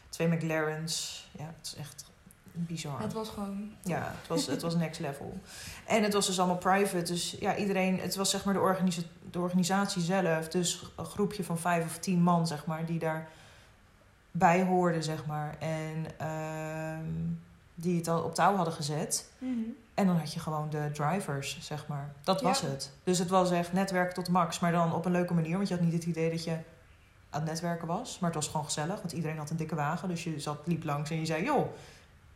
[0.09, 1.29] twee McLaren's.
[1.39, 2.05] Ja, het is echt
[2.67, 3.01] bizar.
[3.01, 3.71] Het was gewoon...
[3.83, 5.41] Ja, het was, het was next level.
[5.87, 7.03] En het was dus allemaal private.
[7.13, 8.01] Dus ja, iedereen...
[8.01, 10.49] Het was zeg maar de, organisa de organisatie zelf.
[10.49, 15.57] Dus een groepje van vijf of tien man, zeg maar, die daarbij hoorden, zeg maar.
[15.59, 17.05] En ehm,
[17.75, 19.31] die het al op touw hadden gezet.
[19.39, 19.53] Mhm.
[19.95, 22.13] En dan had je gewoon de drivers, zeg maar.
[22.23, 22.67] Dat was Ja.
[22.69, 22.93] het.
[23.05, 24.59] Dus het was echt netwerk tot max.
[24.59, 25.57] Maar dan op een leuke manier.
[25.57, 26.57] Want je had niet het idee dat je
[27.31, 28.19] aan het netwerken was.
[28.19, 29.01] Maar het was gewoon gezellig.
[29.01, 30.09] Want iedereen had een dikke wagen.
[30.09, 31.45] Dus je zat, liep langs en je zei...
[31.45, 31.67] joh,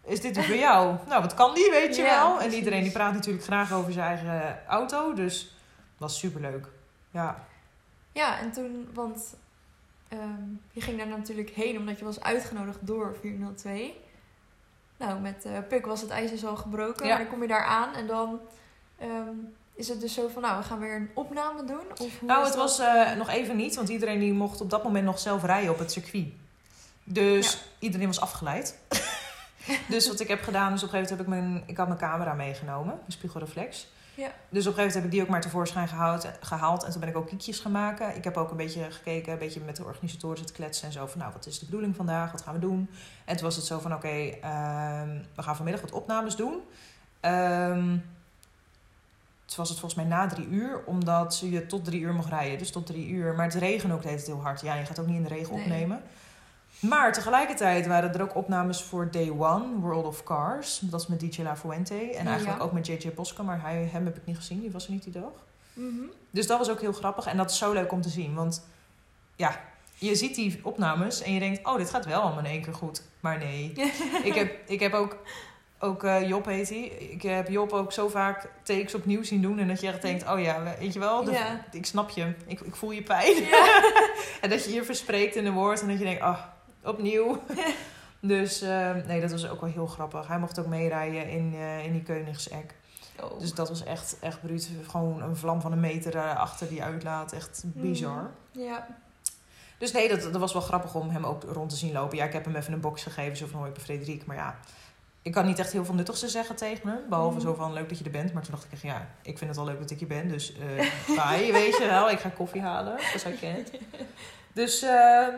[0.04, 0.96] is dit voor jou?
[1.08, 2.30] nou, wat kan die, weet je Ja, wel?
[2.32, 2.58] En precies.
[2.58, 5.12] iedereen die praat natuurlijk graag over zijn eigen auto.
[5.14, 5.40] Dus
[5.90, 6.66] het was superleuk.
[7.10, 7.44] Ja.
[8.12, 9.34] Ja, en toen, want
[10.08, 13.94] ehm, je ging daar natuurlijk heen omdat je was uitgenodigd door 402.
[14.96, 17.10] Nou, met eh Puk was het ijs dus al gebroken, Ja.
[17.14, 18.40] maar dan kom je daar aan en dan
[18.98, 19.34] ehm,
[19.74, 21.80] is het dus zo van, nou, we gaan weer een opname doen?
[21.90, 22.62] Of hoe Nou, het dat?
[22.62, 23.74] was eh, nog even niet.
[23.74, 26.26] Want iedereen die mocht op dat moment nog zelf rijden op het circuit.
[27.04, 28.78] Dus iedereen was afgeleid.
[29.88, 31.86] dus wat ik heb gedaan, is op een gegeven moment heb ik mijn, ik had
[31.86, 33.88] mijn camera meegenomen, mijn spiegelreflex.
[34.14, 34.26] Ja.
[34.26, 36.84] Dus op een gegeven moment heb ik die ook maar tevoorschijn gehaald, gehaald.
[36.84, 38.16] En toen ben ik ook kiekjes gaan maken.
[38.16, 41.06] Ik heb ook een beetje gekeken, een beetje met de organisatoren zitten kletsen en zo.
[41.06, 42.32] Van nou, wat is de bedoeling vandaag?
[42.32, 42.90] Wat gaan we doen?
[43.24, 46.60] En toen was het zo van oké, ehm, we gaan vanmiddag wat opnames doen.
[47.20, 47.96] Ehm
[49.52, 52.58] toen was het volgens mij na drie uur, omdat je tot drie uur mag rijden.
[52.58, 53.34] Dus tot drie uur.
[53.34, 54.60] Maar het regent ook de hele tijd heel hard.
[54.60, 55.62] Ja, je gaat ook niet in de regen Nee.
[55.62, 56.02] opnemen.
[56.82, 60.78] Maar tegelijkertijd waren er ook opnames voor Day One, World of Cars.
[60.78, 61.94] Dat is met DJ La Fuente.
[61.94, 62.64] En eigenlijk Ja.
[62.64, 64.60] ook met JJ Bosca, maar hij, hem heb ik niet gezien.
[64.60, 65.32] Die was er niet die dag.
[65.72, 66.02] Mhm.
[66.30, 67.26] Dus dat was ook heel grappig.
[67.26, 68.34] En dat is zo leuk om te zien.
[68.34, 68.66] Want
[69.36, 69.60] ja,
[69.94, 71.66] je ziet die opnames en je denkt...
[71.66, 73.02] oh, dit gaat wel allemaal in één keer goed.
[73.20, 73.72] Maar nee.
[74.24, 75.16] ik, heb, ik heb ook...
[75.84, 76.78] Ook eh, Job heet hij.
[76.82, 79.58] Ik heb Job ook zo vaak takes opnieuw zien doen.
[79.58, 81.64] En dat je echt denkt, oh ja, weet je wel, de- Ja.
[81.72, 82.32] ik snap je.
[82.46, 83.36] Ik, ik voel je pijn.
[84.42, 86.38] en dat je je verspreekt in een woord en dat je denkt, ah,
[86.84, 87.42] opnieuw.
[88.20, 90.26] dus eh, nee, dat was ook wel heel grappig.
[90.26, 92.64] Hij mocht ook meerijden in, eh, in die Koenigsegg.
[93.20, 93.38] Oh.
[93.38, 94.70] Dus dat was echt, echt bruut.
[94.88, 97.32] Gewoon een vlam van een meter eh, achter die uitlaat.
[97.32, 98.30] Echt bizar.
[98.50, 98.86] Ja.
[99.78, 102.16] Dus nee, dat, dat was wel grappig om hem ook rond te zien lopen.
[102.16, 104.26] Ja, ik heb hem even een box gegeven, zo van hoi, ben Frederik.
[104.26, 104.58] Maar ja,
[105.22, 106.98] ik kan niet echt heel veel nuttigs te zeggen tegen hem.
[107.08, 107.46] Behalve Mhm.
[107.46, 108.32] zo van leuk dat je er bent.
[108.32, 110.28] Maar toen dacht ik echt, ja, ik vind het wel leuk dat ik hier ben.
[110.28, 112.10] Dus eh bye, weet je wel.
[112.10, 113.70] Ik ga koffie halen, als hij kent.
[114.54, 115.34] Dus ehm,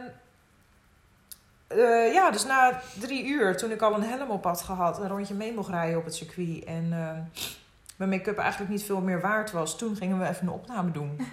[1.67, 5.09] eh, ja, dus na drie uur, toen ik al een helm op had gehad, een
[5.09, 7.21] rondje mee mocht rijden op het circuit en ehm,
[7.97, 11.21] mijn make-up eigenlijk niet veel meer waard was, toen gingen we even een opname doen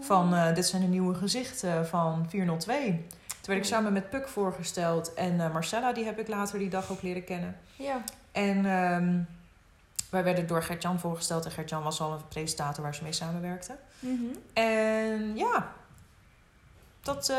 [0.00, 3.06] van eh, dit zijn de nieuwe gezichten van 402.
[3.26, 6.70] Toen werd ik samen met Puk voorgesteld en eh, Marcella, die heb ik later die
[6.70, 7.56] dag ook leren kennen.
[7.76, 8.02] Ja.
[8.32, 9.18] En ehm,
[10.10, 13.78] wij werden door Gert-Jan voorgesteld en Gert-Jan was al een presentator waar ze mee samenwerkten.
[13.98, 14.24] Mhm.
[14.52, 15.72] En ja,
[17.00, 17.32] dat,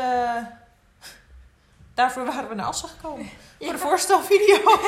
[1.94, 3.26] daarvoor waren we naar Assen gekomen.
[3.60, 4.62] Voor de voorstelvideo.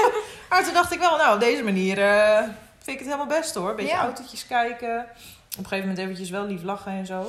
[0.51, 2.39] maar toen dacht ik wel, nou, op deze manier eh,
[2.79, 3.75] vind ik het helemaal best hoor.
[3.75, 4.01] Beetje Ja.
[4.03, 5.01] autootjes kijken.
[5.01, 7.27] Op een gegeven moment eventjes wel lief lachen en zo.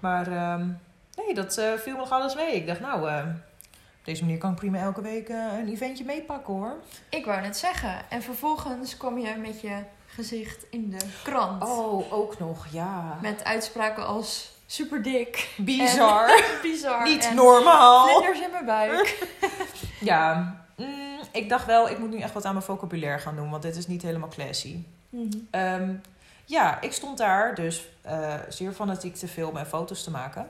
[0.00, 0.66] Maar ehm,
[1.16, 2.54] nee, dat eh, viel me nog alles mee.
[2.54, 3.22] Ik dacht, nou, eh,
[3.98, 6.74] op deze manier kan ik prima elke week een eventje meepakken hoor.
[7.08, 8.10] Ik wou net zeggen.
[8.10, 11.62] En vervolgens kwam je met je gezicht in de krant.
[11.62, 13.18] Oh, ook nog, ja.
[13.22, 15.48] Met uitspraken als super dik.
[15.56, 16.42] Bizar.
[16.62, 17.02] Bizar.
[17.02, 18.08] Niet en normaal.
[18.08, 19.18] Vlinders in mijn buik.
[20.00, 23.50] Ja, mm, ik dacht wel, ik moet nu echt wat aan mijn vocabulaire gaan doen,
[23.50, 24.76] want dit is niet helemaal classy.
[25.10, 25.28] Mhm.
[25.50, 25.94] Ehm,
[26.44, 30.48] ja, ik stond daar dus eh, zeer fanatiek te filmen en foto's te maken.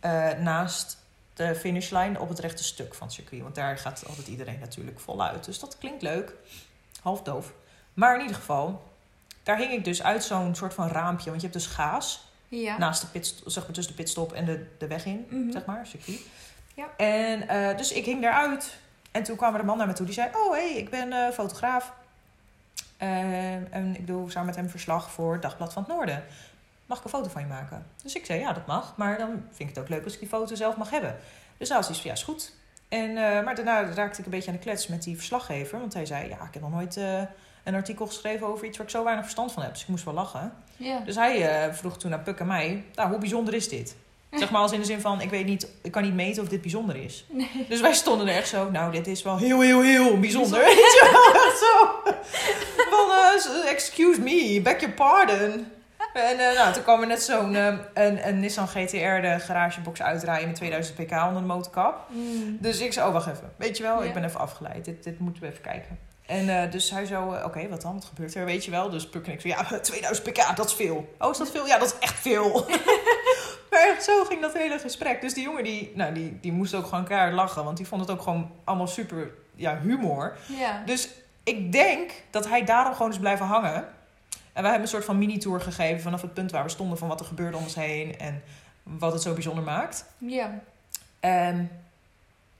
[0.00, 0.98] eh, naast
[1.34, 3.42] de finishlijn op het rechte stuk van het circuit.
[3.42, 5.44] Want daar gaat altijd iedereen natuurlijk voluit.
[5.44, 6.32] Dus dat klinkt leuk.
[7.02, 7.52] Half doof.
[7.94, 8.82] Maar in ieder geval,
[9.42, 11.30] daar hing ik dus uit zo'n soort van raampje.
[11.30, 12.78] Want je hebt dus gaas Ja.
[12.78, 15.50] naast de pit, zeg maar tussen de pitstop en de, de weg in, Mhm.
[15.52, 16.20] zeg maar, circuit.
[16.74, 16.86] Ja.
[16.96, 17.40] En
[17.76, 18.76] dus dus ik hing daaruit.
[19.10, 20.90] En toen kwam er een man naar me toe die zei: Oh, hé, hey, ik
[20.90, 21.92] ben eh, fotograaf.
[22.96, 26.24] Eh, en ik doe samen met hem verslag voor het Dagblad van het Noorden.
[26.86, 27.86] mag ik een foto van je maken?
[28.02, 28.96] Dus ik zei, ja, dat mag.
[28.96, 31.16] Maar dan vind ik het ook leuk als ik die foto zelf mag hebben.
[31.56, 32.52] Dus hij was iets van, ja, is goed.
[32.94, 35.78] En, uh, maar daarna raakte ik een beetje aan de klets met die verslaggever.
[35.78, 37.20] Want hij zei, ja, ik heb nog nooit uh,
[37.64, 39.72] een artikel geschreven over iets waar ik zo weinig verstand van heb.
[39.72, 40.52] Dus ik moest wel lachen.
[41.04, 43.96] Dus hij uh, vroeg toen naar Puk en mij, nou, hoe bijzonder is dit?
[44.34, 46.48] Zeg maar als in de zin van, ik weet niet, ik kan niet meten of
[46.48, 47.24] dit bijzonder is.
[47.30, 47.66] Nee.
[47.68, 50.58] Dus wij stonden er echt zo, nou, dit is wel heel, heel, heel bijzonder.
[50.64, 52.12] Weet je wel, zo.
[52.90, 55.66] Van, excuse me, beg your pardon.
[56.14, 60.02] En uh, nou, toen kwam er net zo'n uh, een, een Nissan GTR de garagebox
[60.02, 62.06] uitdraaien met 2000 pk onder de motorkap.
[62.08, 62.56] Mm.
[62.60, 63.52] Dus ik zei, oh wacht even.
[63.56, 64.08] Weet je wel, Ja.
[64.08, 64.84] ik ben even afgeleid.
[64.84, 65.98] Dit, dit moeten we even kijken.
[66.26, 67.94] En uh, dus hij zo, oké, wat dan?
[67.94, 68.44] Wat gebeurt er?
[68.44, 68.90] Weet je wel?
[68.90, 71.14] Dus Puk en ik zo, ja, 2000 pk, dat is veel.
[71.18, 71.66] Oh, is dat veel?
[71.66, 72.52] Ja, dat is echt veel.
[73.70, 75.20] maar echt zo ging dat hele gesprek.
[75.20, 77.64] Dus die jongen, die, nou, die, die moest ook gewoon keihard lachen.
[77.64, 80.36] Want die vond het ook gewoon allemaal super, ja, humor.
[80.46, 80.82] Ja.
[80.86, 81.08] Dus
[81.44, 83.84] ik denk dat hij daarom gewoon is blijven hangen.
[84.54, 87.08] En wij hebben een soort van mini-tour gegeven vanaf het punt waar we stonden van
[87.08, 88.42] wat er gebeurde om ons heen en
[88.82, 90.04] wat het zo bijzonder maakt.
[90.18, 90.60] ja.
[91.20, 91.70] En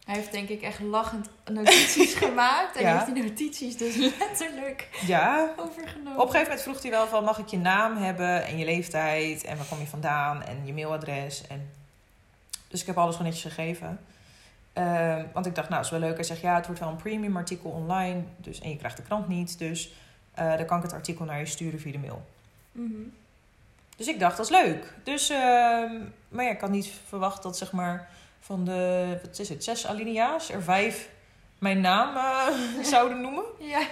[0.04, 2.76] Hij heeft denk ik echt lachend notities gemaakt.
[2.76, 2.92] En Ja.
[2.98, 6.12] heeft die notities dus letterlijk ja, overgenomen.
[6.12, 8.64] op een gegeven moment vroeg hij wel van mag ik je naam hebben en je
[8.64, 11.46] leeftijd en waar kom je vandaan en je mailadres.
[11.46, 11.70] En...
[12.68, 14.00] Dus ik heb alles gewoon netjes gegeven.
[14.72, 16.14] Ehm, want ik dacht, nou, is wel leuk.
[16.14, 18.22] Hij zegt, ja, het wordt wel een premium artikel online.
[18.36, 19.58] Dus, en je krijgt de krant niet.
[19.58, 19.92] Dus
[20.34, 22.26] eh, dan kan ik het artikel naar je sturen via de mail.
[22.72, 23.02] Mhm.
[23.96, 24.94] Dus ik dacht, dat is leuk.
[25.04, 25.92] Dus, ehm,
[26.28, 28.08] maar ja, ik had niet verwacht dat zeg maar
[28.40, 31.08] van de, wat is het, zes alinea's, er vijf
[31.58, 33.44] mijn naam eh, zouden noemen.
[33.58, 33.86] Ja.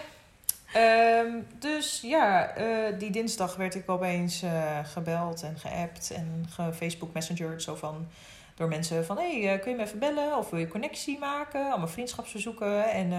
[0.73, 4.45] Ehm, dus ja, eh, die dinsdag werd ik opeens
[4.83, 8.09] gebeld en geappt en ge Facebook Messenger zo van
[8.55, 11.71] door mensen van hé, hey, kun je me even bellen of wil je connectie maken,
[11.71, 13.13] allemaal vriendschapsverzoeken en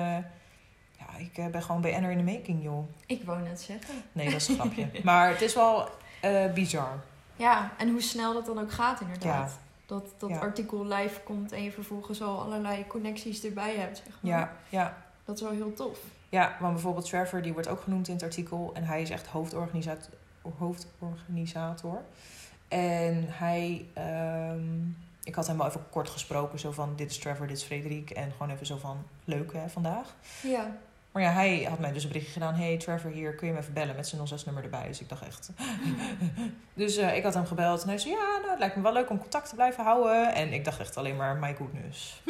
[1.17, 2.88] ik eh, ben gewoon BN'er in de making joh.
[3.06, 3.93] Ik wou net zeggen.
[4.12, 4.89] Nee, dat is een grapje.
[5.04, 5.89] Maar het is wel
[6.21, 6.99] eh, bizar.
[7.36, 9.49] Ja, en hoe snel dat dan ook gaat inderdaad.
[9.52, 9.58] Ja.
[9.86, 10.38] Dat dat Ja.
[10.39, 14.32] artikel live komt en je vervolgens al allerlei connecties erbij hebt, zeg maar.
[14.32, 14.97] Ja, ja.
[15.26, 15.99] Dat is wel heel tof.
[16.30, 18.71] Ja, want bijvoorbeeld Trevor, die wordt ook genoemd in het artikel.
[18.73, 20.13] En hij is echt hoofdorganisator.
[20.58, 22.02] hoofdorganisator.
[22.67, 23.86] En hij...
[23.93, 24.82] ehm,
[25.23, 26.60] ik had hem wel even kort gesproken.
[26.60, 28.10] Zo van, dit is Trevor, dit is Frederik.
[28.10, 30.15] En gewoon even zo van, leuk hè, vandaag.
[30.41, 30.76] Ja.
[31.13, 32.54] Maar ja, hij had mij dus een berichtje gedaan.
[32.54, 34.88] Hey Trevor, hier, kun je me even bellen met zijn 06-nummer erbij.
[34.88, 35.49] Dus ik dacht echt...
[36.73, 37.82] dus eh, ik had hem gebeld.
[37.82, 40.34] En hij zei, ja, nou, het lijkt me wel leuk om contact te blijven houden.
[40.34, 42.21] En ik dacht echt alleen maar, my goodness.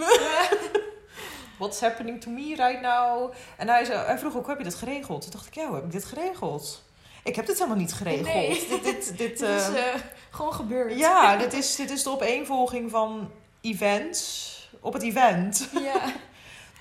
[1.57, 3.33] What's happening to me right now?
[3.57, 5.21] En hij, zei, hij vroeg ook, hoe heb je dat geregeld?
[5.21, 6.83] Toen dacht ik, ja, hoe heb ik dit geregeld?
[7.23, 8.33] Ik heb dit helemaal niet geregeld.
[8.33, 8.49] Nee.
[8.69, 10.97] Dit, dit, dit, is eh, eh, gewoon gebeurd.
[10.97, 15.69] ja, dit is, dit is de opeenvolging van events op het event.
[15.81, 16.13] Ja.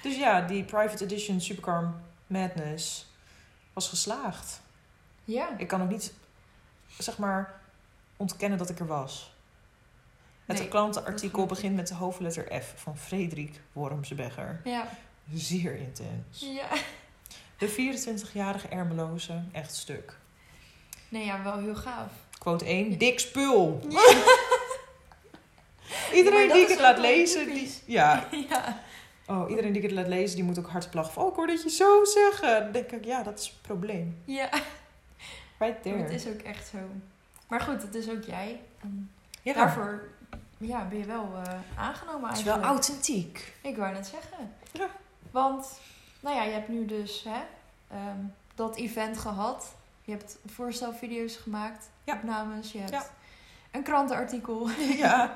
[0.03, 1.95] Dus ja, die private edition Supercar
[2.27, 3.07] Madness
[3.73, 4.61] was geslaagd.
[5.25, 5.49] Ja.
[5.59, 6.13] Ik kan ook niet,
[6.99, 7.61] zeg maar,
[8.17, 9.33] ontkennen dat ik er was.
[10.47, 14.61] Het Nee, klantenartikel begint met de hoofdletter F van Frederik Wormsebegger.
[14.65, 14.89] Ja.
[15.35, 16.41] Zeer intens.
[16.41, 16.69] Ja.
[17.59, 20.17] De 24-jarige Ermeloze, echt stuk.
[21.09, 22.11] Nee, ja, wel heel gaaf.
[22.39, 22.97] Quote 1, Ja.
[22.97, 23.81] dik spul.
[23.89, 24.15] Ja.
[26.19, 28.83] Iedereen die ik het laat lezen, die, ja, ja.
[29.33, 31.13] Oh, iedereen die ik het laat lezen, die moet ook hard lachen.
[31.13, 32.63] van, Oh, ik hoor dat je zo zeggen.
[32.63, 34.23] Dan denk ik, ja, dat is het probleem.
[34.25, 34.49] Ja.
[34.51, 34.65] Right
[35.59, 35.97] Maar there.
[36.03, 36.79] het is ook echt zo.
[37.49, 38.61] Maar goed, het is ook jij.
[39.43, 40.03] Ja, daarvoor
[40.59, 42.61] ja, ben je wel eh, aangenomen het is eigenlijk.
[42.65, 43.53] wel authentiek.
[43.63, 44.53] Ik wou net zeggen.
[44.73, 44.89] Ja.
[45.31, 45.69] Want,
[46.21, 47.41] nou ja, je hebt nu dus hè,
[47.97, 48.17] ehm,
[48.55, 49.75] dat event gehad.
[50.05, 52.15] Je hebt voorstelvideo's gemaakt, Ja.
[52.15, 52.73] opnames.
[52.73, 53.13] Je hebt.
[53.73, 54.69] Een krantenartikel.
[55.05, 55.35] ja.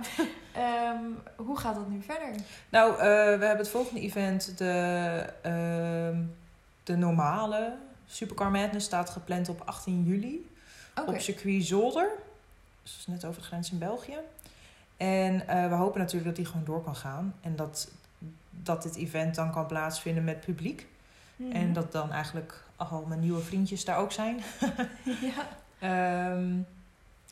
[0.52, 1.04] Ehm,
[1.36, 2.28] hoe gaat dat nu verder?
[2.68, 6.22] Nou, eh, we hebben het volgende event, de, ehm,
[6.82, 10.50] de normale Supercar Madness, staat gepland op 18 juli.
[11.00, 11.10] Oké.
[11.10, 12.10] Op circuit Zolder.
[12.82, 14.16] Dus dat is net over de grens in België.
[14.96, 17.34] En eh, we hopen natuurlijk dat die gewoon door kan gaan.
[17.40, 17.90] En dat,
[18.50, 20.86] dat dit event dan kan plaatsvinden met publiek.
[21.36, 21.52] Mhm.
[21.52, 24.40] En dat dan eigenlijk al mijn nieuwe vriendjes daar ook zijn.
[25.34, 25.48] ja.
[25.78, 26.58] Ehm,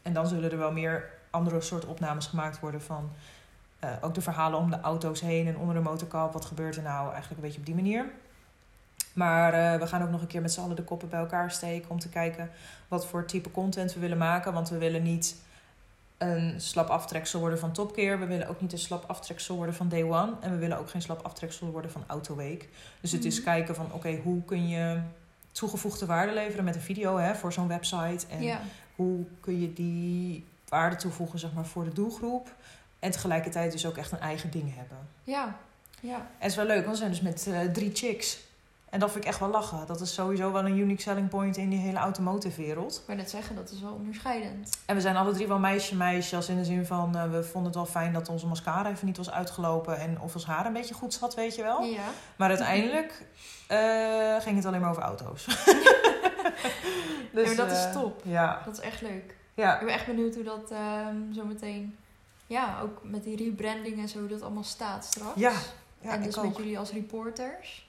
[0.04, 3.10] en dan zullen er wel meer andere soort opnames gemaakt worden van
[3.78, 6.32] eh, ook de verhalen om de auto's heen en onder de motorkap.
[6.32, 8.04] Wat gebeurt er nou eigenlijk een beetje op die manier.
[9.12, 11.50] Maar eh, we gaan ook nog een keer met z'n allen de koppen bij elkaar
[11.50, 12.50] steken om te kijken
[12.88, 14.52] wat voor type content we willen maken.
[14.52, 15.36] Want we willen niet
[16.18, 18.18] een slap aftreksel worden van Top Gear.
[18.18, 20.32] We willen ook niet een slap aftreksel worden van Day One.
[20.40, 22.68] En we willen ook geen slap aftreksel worden van Autoweek.
[23.00, 23.44] Dus het is Mhm.
[23.44, 25.00] kijken van oké, hoe kun je
[25.52, 28.26] toegevoegde waarde leveren met een video hè, voor zo'n website.
[28.28, 28.60] En ja.
[28.96, 32.54] Hoe kun je die waarde toevoegen zeg maar, voor de doelgroep.
[32.98, 34.98] En tegelijkertijd dus ook echt een eigen ding hebben.
[35.24, 35.56] Ja.
[36.00, 36.16] Ja.
[36.16, 38.38] En het is wel leuk, want we zijn dus met eh, drie chicks.
[38.94, 39.86] En dat vind ik echt wel lachen.
[39.86, 42.94] Dat is sowieso wel een unique selling point in die hele automotive wereld.
[42.94, 44.78] Ik wou net zeggen, dat is wel onderscheidend.
[44.86, 46.36] En we zijn alle drie wel meisje-meisje.
[46.36, 49.06] Als in de zin van, eh, we vonden het wel fijn dat onze mascara even
[49.06, 49.98] niet was uitgelopen.
[49.98, 51.82] En of ons haar een beetje goed zat, weet je wel.
[51.82, 52.02] Ja.
[52.36, 53.26] Maar uiteindelijk
[53.66, 55.44] eh, ging het alleen maar over auto's.
[55.44, 55.92] ja,
[57.32, 58.22] maar dat eh, is top.
[58.24, 59.34] Ja, Dat is echt leuk.
[59.54, 59.74] ja.
[59.80, 61.96] Ik ben echt benieuwd hoe dat ehm zo meteen...
[62.46, 65.40] Ja, ook met die rebranding en zo, hoe dat allemaal staat straks.
[65.40, 65.52] Ja,
[66.00, 66.44] ja en dus ook.
[66.44, 67.88] met jullie als reporters.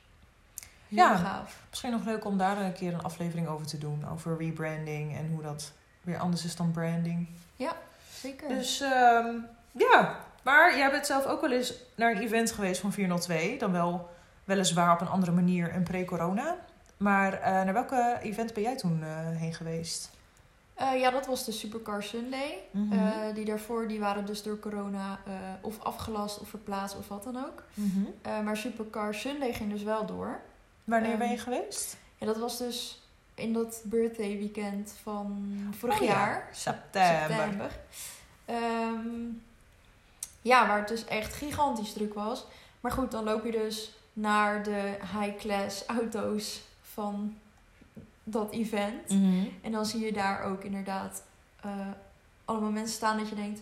[0.88, 1.16] Heel Ja.
[1.16, 1.62] gaaf.
[1.70, 4.10] Misschien nog leuk om daar een keer een aflevering over te doen.
[4.12, 7.28] Over rebranding en hoe dat weer anders is dan branding.
[8.26, 8.48] Zeker.
[8.48, 9.28] Dus ehm,
[9.72, 13.58] ja, maar jij bent zelf ook wel eens naar een event geweest van 402.
[13.58, 14.10] Dan wel
[14.44, 16.56] weliswaar op een andere manier en pre-corona.
[16.98, 20.10] Maar eh, naar welke event ben jij toen eh, heen geweest?
[20.74, 22.58] Eh, ja, dat was de Supercar Sunday.
[22.72, 23.34] Mhm.
[23.34, 25.20] Die daarvoor die waren dus door corona
[25.62, 27.64] of afgelast of verplaatst of wat dan ook.
[28.22, 30.40] Eh, maar Supercar Sunday ging dus wel door.
[30.84, 31.98] Wanneer Ehm, ben je geweest?
[32.18, 33.02] Ja, dat was dus
[33.34, 36.50] in dat birthday weekend van vorig Oh ja, jaar.
[36.52, 37.36] September.
[37.36, 37.72] September.
[38.46, 39.08] Ehm,
[40.42, 42.46] ja, waar het dus echt gigantisch druk was.
[42.82, 46.62] Maar goed, dan loop je dus naar de high-class auto's
[46.96, 47.36] van
[48.24, 49.10] dat event.
[49.10, 49.46] Mhm.
[49.62, 51.24] En dan zie je daar ook inderdaad
[51.62, 51.72] eh,
[52.46, 53.62] allemaal mensen staan dat je denkt...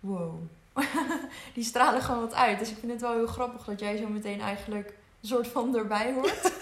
[0.00, 0.34] Wow.
[1.54, 2.58] Die stralen gewoon wat uit.
[2.58, 5.76] Dus ik vind het wel heel grappig dat jij zo meteen eigenlijk een soort van
[5.76, 6.52] erbij hoort.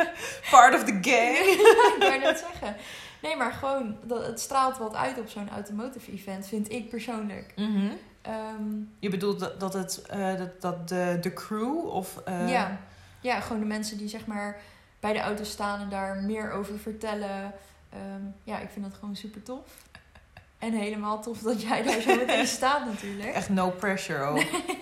[0.50, 1.50] Part of the game.
[1.96, 2.76] ik wou net zeggen.
[3.22, 7.52] Nee, maar gewoon, dat, het straalt wat uit op zo'n automotive event, vind ik persoonlijk.
[7.56, 7.90] Mhm.
[8.22, 8.64] Ehm,
[8.98, 12.16] Je bedoelt dat, dat, het, eh, dat, dat de, de crew of...
[12.24, 12.80] eh, ja.
[13.20, 14.60] ja, gewoon de mensen die zeg maar
[15.02, 17.54] bij de auto staan en daar meer over vertellen.
[17.90, 19.66] Ehm, ja, ik vind dat gewoon super tof.
[20.58, 23.34] En helemaal tof dat jij daar zo meteen staat natuurlijk.
[23.34, 24.36] Echt no pressure ook.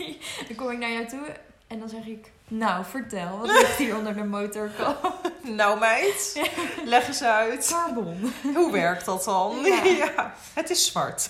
[0.46, 1.26] dan kom ik naar jou toe
[1.66, 2.30] en dan zeg ik...
[2.48, 5.20] Nou, vertel, wat ligt hier onder de motorkap?
[5.60, 6.50] nou meid,
[6.84, 7.66] leg eens uit.
[7.72, 8.32] Carbon.
[8.54, 9.56] Hoe werkt dat dan?
[9.64, 9.84] Ja.
[9.84, 11.28] Ja, het is zwart.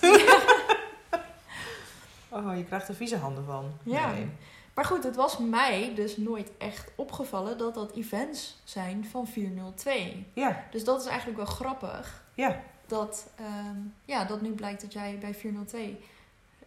[2.28, 3.72] Oh, je krijgt er vieze handen van.
[3.82, 4.12] Ja.
[4.12, 4.30] Nee.
[4.74, 10.26] Maar goed, het was mij dus nooit echt opgevallen dat dat events zijn van 402.
[10.32, 12.22] Ja, Dus dat is eigenlijk wel grappig.
[12.34, 12.60] ja.
[12.86, 16.00] Dat, ehm, ja, dat nu blijkt dat jij bij 402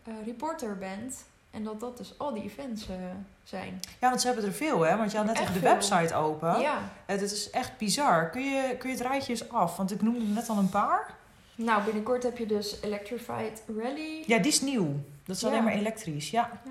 [0.04, 1.24] eh, reporter bent.
[1.52, 2.96] En dat dat dus al die events eh,
[3.44, 3.80] zijn.
[4.00, 4.98] ja, want ze hebben er veel, hè?
[4.98, 5.74] Want je had net Echt even de veel.
[5.74, 6.60] website open.
[6.60, 6.80] Ja.
[7.06, 8.30] Het is echt bizar.
[8.30, 9.78] Kun je, kun je het rijtje eens af?
[9.78, 11.16] Want ik noemde er net al een paar.
[11.56, 14.24] Nou, binnenkort heb je dus Electrified Rally.
[14.26, 14.94] Ja, die is nieuw.
[15.26, 15.48] Dat is Ja.
[15.48, 16.62] alleen maar elektrisch, ja.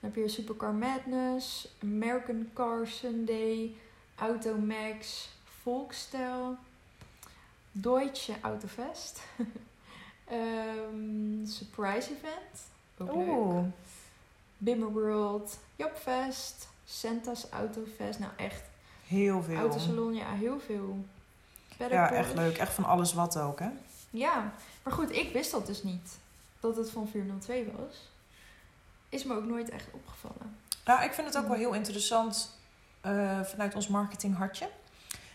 [0.00, 3.74] Dan heb je Supercar Madness, American Car Sunday,
[4.16, 5.28] Automax,
[5.62, 6.56] Volksstijl,
[7.72, 9.20] Deutsche Autofest,
[10.24, 12.60] Ehm, Surprise Event,
[12.98, 13.26] ook leuk.
[13.28, 13.64] Oeh.
[14.58, 18.18] Bimmer World, Jobfest, Santa's Autofest.
[18.18, 18.62] Nou echt,
[19.06, 19.56] Heel veel.
[19.56, 20.98] Autosalon, ja, heel veel.
[21.76, 22.24] Better Ja, Porsche.
[22.24, 22.56] echt leuk.
[22.56, 23.68] Echt van alles wat ook, hè?
[24.10, 26.18] Ja, maar goed, ik wist dat dus niet.
[26.60, 28.08] Dat het van 402 was.
[29.08, 30.56] Is me ook nooit echt opgevallen.
[30.84, 32.58] Nou, ik vind het ook wel heel interessant
[33.00, 34.68] eh, vanuit ons marketinghartje.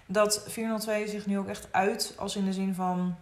[0.06, 3.16] Dat 402 zich nu ook echt uit als in de zin van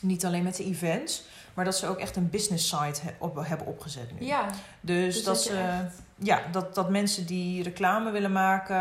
[0.00, 1.22] niet alleen met de events,
[1.54, 4.26] maar dat ze ook echt een business site op, hebben opgezet nu.
[4.26, 8.76] Ja, Dus, dus dat, dat ze, echt- ja, dat, dat mensen die reclame willen maken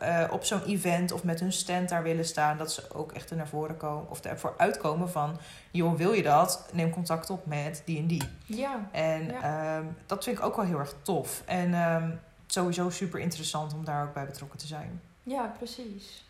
[0.00, 3.30] eh, op zo'n event of met hun stand daar willen staan, dat ze ook echt
[3.30, 5.36] er naar voren komen of ervoor uitkomen van,
[5.70, 6.68] joh, wil je dat?
[6.72, 8.28] Neem contact op met die en die.
[8.46, 9.42] ja, En Ja.
[9.76, 11.42] ehm, dat vind ik ook wel heel erg tof.
[11.46, 12.10] En ehm,
[12.46, 15.00] sowieso super interessant om daar ook bij betrokken te zijn.
[15.22, 16.24] ja, precies.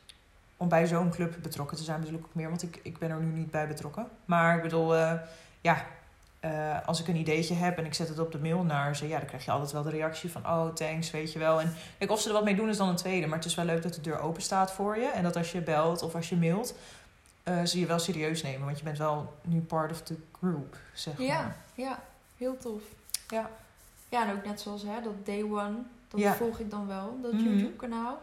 [0.57, 3.11] Om bij zo'n club betrokken te zijn bedoel ik ook meer, want ik, ik ben
[3.11, 4.07] er nu niet bij betrokken.
[4.25, 5.13] Maar ik bedoel, eh,
[5.61, 5.85] ja,
[6.40, 9.09] eh, als ik een ideetje heb en ik zet het op de mail naar ze,
[9.09, 11.61] ja, dan krijg je altijd wel de reactie van, oh, thanks, weet je wel.
[11.61, 13.55] En kijk, of ze er wat mee doen is dan een tweede, maar het is
[13.55, 15.07] wel leuk dat de deur open staat voor je.
[15.07, 16.74] En dat als je belt of als je mailt,
[17.42, 20.76] eh, ze je wel serieus nemen, want je bent wel nu part of the group,
[20.92, 21.26] zeg maar.
[21.26, 21.98] Ja, ja,
[22.37, 22.83] heel tof.
[23.29, 23.50] Ja.
[24.09, 25.76] Ja, en ook net zoals hè, dat Day One,
[26.09, 26.35] dat Ja.
[26.35, 27.42] volg ik dan wel, dat Mhm.
[27.42, 28.18] YouTube-kanaal.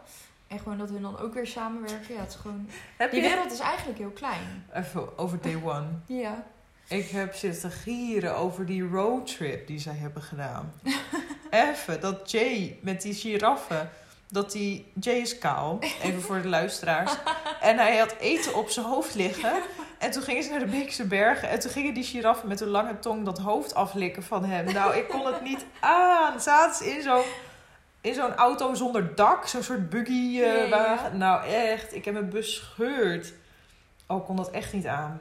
[0.46, 2.14] En gewoon dat hun dan ook weer samenwerken.
[2.14, 2.68] Ja, het is gewoon...
[2.96, 4.64] Heb Die je wereld is eigenlijk heel klein.
[4.74, 5.86] Even over day one.
[6.06, 6.44] Ja.
[6.88, 10.72] Ik heb zitten gieren over die roadtrip die zij hebben gedaan.
[11.50, 13.90] Even, dat Jay met die giraffen.
[14.28, 14.92] Dat die...
[15.00, 17.16] Jay is kaal, even voor de luisteraars.
[17.60, 19.52] En hij had eten op zijn hoofd liggen.
[19.98, 21.48] En toen gingen ze naar de Beekse Bergen.
[21.48, 24.72] En toen gingen die giraffen met hun lange tong dat hoofd aflikken van hem.
[24.72, 26.40] Nou, ik kon het niet aan.
[26.40, 27.24] Zaten ze in zo'n...
[28.00, 30.68] In zo'n auto zonder dak, zo'n soort buggy ja.
[30.68, 31.18] wagen.
[31.18, 33.32] Nou echt, ik heb me bescheurd.
[34.06, 35.20] Oh, ik kon dat echt niet aan.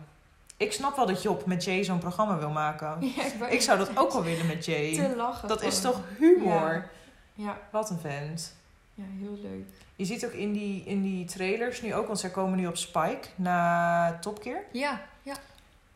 [0.57, 2.97] Ik snap wel dat Job met Jay zo'n programma wil maken.
[3.39, 4.93] ja ik, zou dat ook wel willen met Jay.
[4.93, 5.47] Te lachen.
[5.47, 6.89] Dat is toch humor?
[7.33, 7.57] Ja.
[7.71, 8.55] Wat een vent.
[8.93, 9.65] Ja, heel leuk.
[9.95, 12.77] Je ziet ook in die, in die trailers nu ook, want zij komen nu op
[12.77, 14.63] Spike na Top Gear.
[14.71, 15.33] Ja, ja.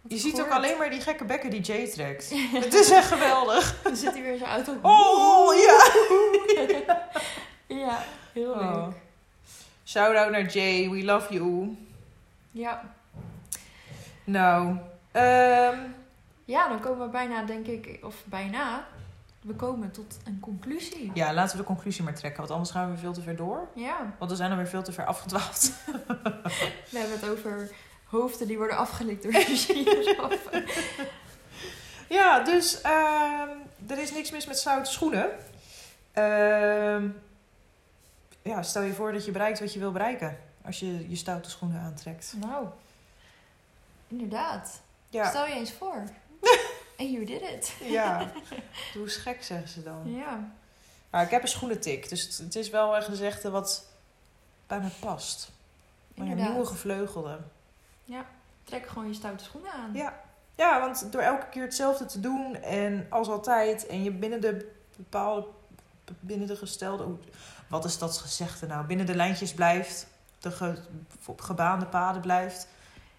[0.08, 2.30] Je ziet ook alleen maar die gekke bekken die Jay trekt.
[2.64, 3.76] Het is echt geweldig.
[3.84, 4.78] Dan zit hij weer in zijn auto.
[4.82, 5.84] Oh, ja.
[7.68, 8.04] ja,
[8.34, 8.76] heel leuk.
[8.76, 8.88] Oh.
[9.86, 11.78] Shout out naar Jay, we love you.
[12.52, 12.94] Ja.
[14.24, 14.78] Nou,
[15.12, 15.78] ehm,
[16.46, 18.86] ja, dan komen we bijna, denk ik, of bijna,
[19.42, 21.12] we komen tot een conclusie.
[21.14, 23.36] ja, laten we de conclusie maar trekken, want anders gaan we weer veel te ver
[23.36, 23.68] door.
[23.76, 25.72] Ja, Want we zijn dan weer veel te ver afgedwaald.
[26.92, 27.70] we hebben het over
[28.06, 30.50] hoofden die worden afgelikt door giraf.
[32.10, 33.50] Ja, dus ehm,
[33.88, 35.30] er is niks mis met stoute schoenen.
[36.12, 37.08] Ehm,
[38.42, 40.38] ja, stel je voor dat je bereikt wat je wil bereiken.
[40.66, 42.34] Als je je stoute schoenen aantrekt.
[42.38, 42.68] nou,
[44.12, 44.82] inderdaad.
[45.10, 46.04] Ja, Stel je eens voor.
[47.00, 47.74] And you did it.
[47.84, 48.32] ja.
[48.94, 50.12] doe eens gek, zeggen ze dan.
[50.12, 50.52] Ja,
[51.10, 53.86] Maar ik heb een schoenentik, dus het, het is wel een gezegde wat
[54.68, 55.52] bij me past.
[56.16, 57.40] Maar ja, nieuwe gevleugelde.
[58.64, 59.94] Trek gewoon je stoute schoenen aan.
[59.94, 60.22] Ja.
[60.56, 64.72] ja, want door elke keer hetzelfde te doen en als altijd en je binnen de
[64.98, 65.48] bepaalde,
[66.20, 67.08] binnen de gestelde,
[67.68, 68.86] wat is dat gezegde nou?
[68.86, 70.08] Binnen de lijntjes blijft,
[70.40, 70.78] de ge,
[71.36, 72.68] gebaande paden blijft.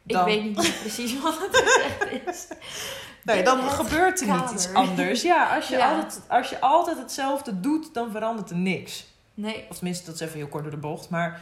[0.06, 2.46] Ik weet niet precies wat het gezegd is.
[3.22, 5.22] Nee, dan gebeurt er niet iets anders.
[5.22, 5.94] Ja, als je, Ja.
[5.94, 9.06] Altijd, als je altijd hetzelfde doet, dan verandert er niks.
[9.34, 11.08] Nee, Of tenminste, dat is even heel kort door de bocht.
[11.10, 11.40] Maar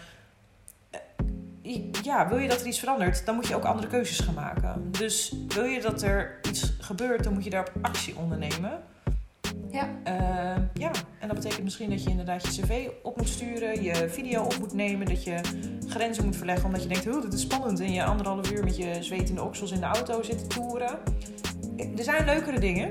[1.62, 4.34] eh, ja, wil je dat er iets verandert, dan moet je ook andere keuzes gaan
[4.34, 4.90] maken.
[4.90, 8.82] Dus wil je dat er iets gebeurt, dan moet je daarop actie ondernemen.
[9.70, 9.88] Ja.
[10.04, 14.08] Eh, ja, en dat betekent misschien dat je inderdaad je cv op moet sturen, je
[14.08, 15.40] video op moet nemen, dat je
[15.88, 18.76] grenzen moet verleggen omdat je denkt, oh, dit is spannend en je anderhalf uur met
[18.76, 20.98] je zwetende oksels in de auto zit te toeren.
[21.76, 22.90] Eh, Er zijn leukere dingen,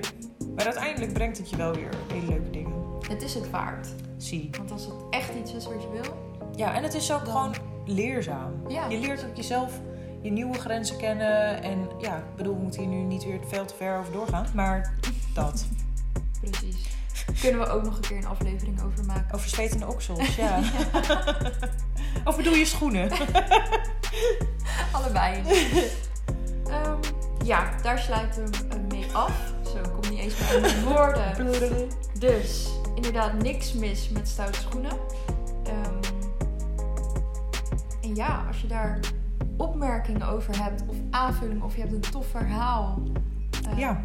[0.56, 2.74] maar uiteindelijk brengt het je wel weer hele leuke dingen.
[3.08, 3.88] Het is het waard.
[4.18, 4.50] Zie.
[4.58, 7.34] Want als het echt iets is wat je wil, Ja, en het is ook Dan-
[7.34, 7.56] gewoon
[7.86, 8.52] leerzaam.
[8.68, 8.90] ja.
[8.90, 9.80] Je leert ook jezelf
[10.22, 11.64] je nieuwe grenzen kennen.
[11.64, 14.46] En ja, ik bedoel, we moeten hier nu niet weer veel te ver over doorgaan.
[14.56, 14.94] Maar
[15.34, 15.68] dat.
[16.42, 16.88] Precies.
[17.42, 19.36] Kunnen we ook nog een keer een aflevering over maken.
[19.36, 20.60] Over zwetende oksels, ja.
[22.26, 23.12] of bedoel je schoenen?
[24.92, 25.42] Allebei.
[26.68, 26.96] Ehm,
[27.44, 29.54] ja, daar sluiten we hem mee af.
[29.64, 31.34] Zo, ik kom niet eens meer mijn woorden.
[32.20, 34.92] Dus, inderdaad, niks mis met stoute schoenen.
[35.64, 36.14] Ehm,
[38.02, 39.00] en ja, als je daar
[39.58, 43.02] opmerkingen over hebt, of aanvulling, of je hebt een tof verhaal
[43.68, 44.04] ehm, Ja.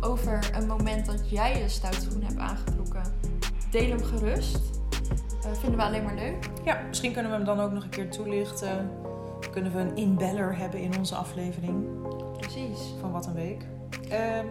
[0.00, 3.02] Over een moment dat jij je stoute schoenen hebt aangetrokken,
[3.70, 4.58] deel hem gerust.
[5.44, 6.50] Eh, vinden we alleen maar leuk.
[6.64, 8.90] Ja, misschien kunnen we hem dan ook nog een keer toelichten.
[9.50, 11.86] Kunnen we een inbeller hebben in onze aflevering
[12.38, 12.78] Precies.
[13.00, 13.66] van Wat een Week.
[14.08, 14.46] Ehm,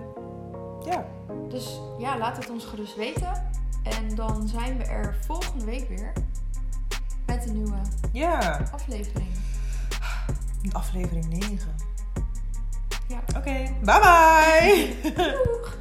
[0.85, 1.05] ja,
[1.49, 3.43] Dus ja, laat het ons gerust weten.
[3.83, 6.13] En dan zijn we er volgende week weer
[7.25, 7.81] met een nieuwe
[8.11, 8.61] ja.
[8.71, 9.27] aflevering.
[10.71, 11.86] aflevering 9.
[13.09, 13.21] Ja.
[13.37, 15.11] Oké, bye bye!
[15.11, 15.77] Doeg!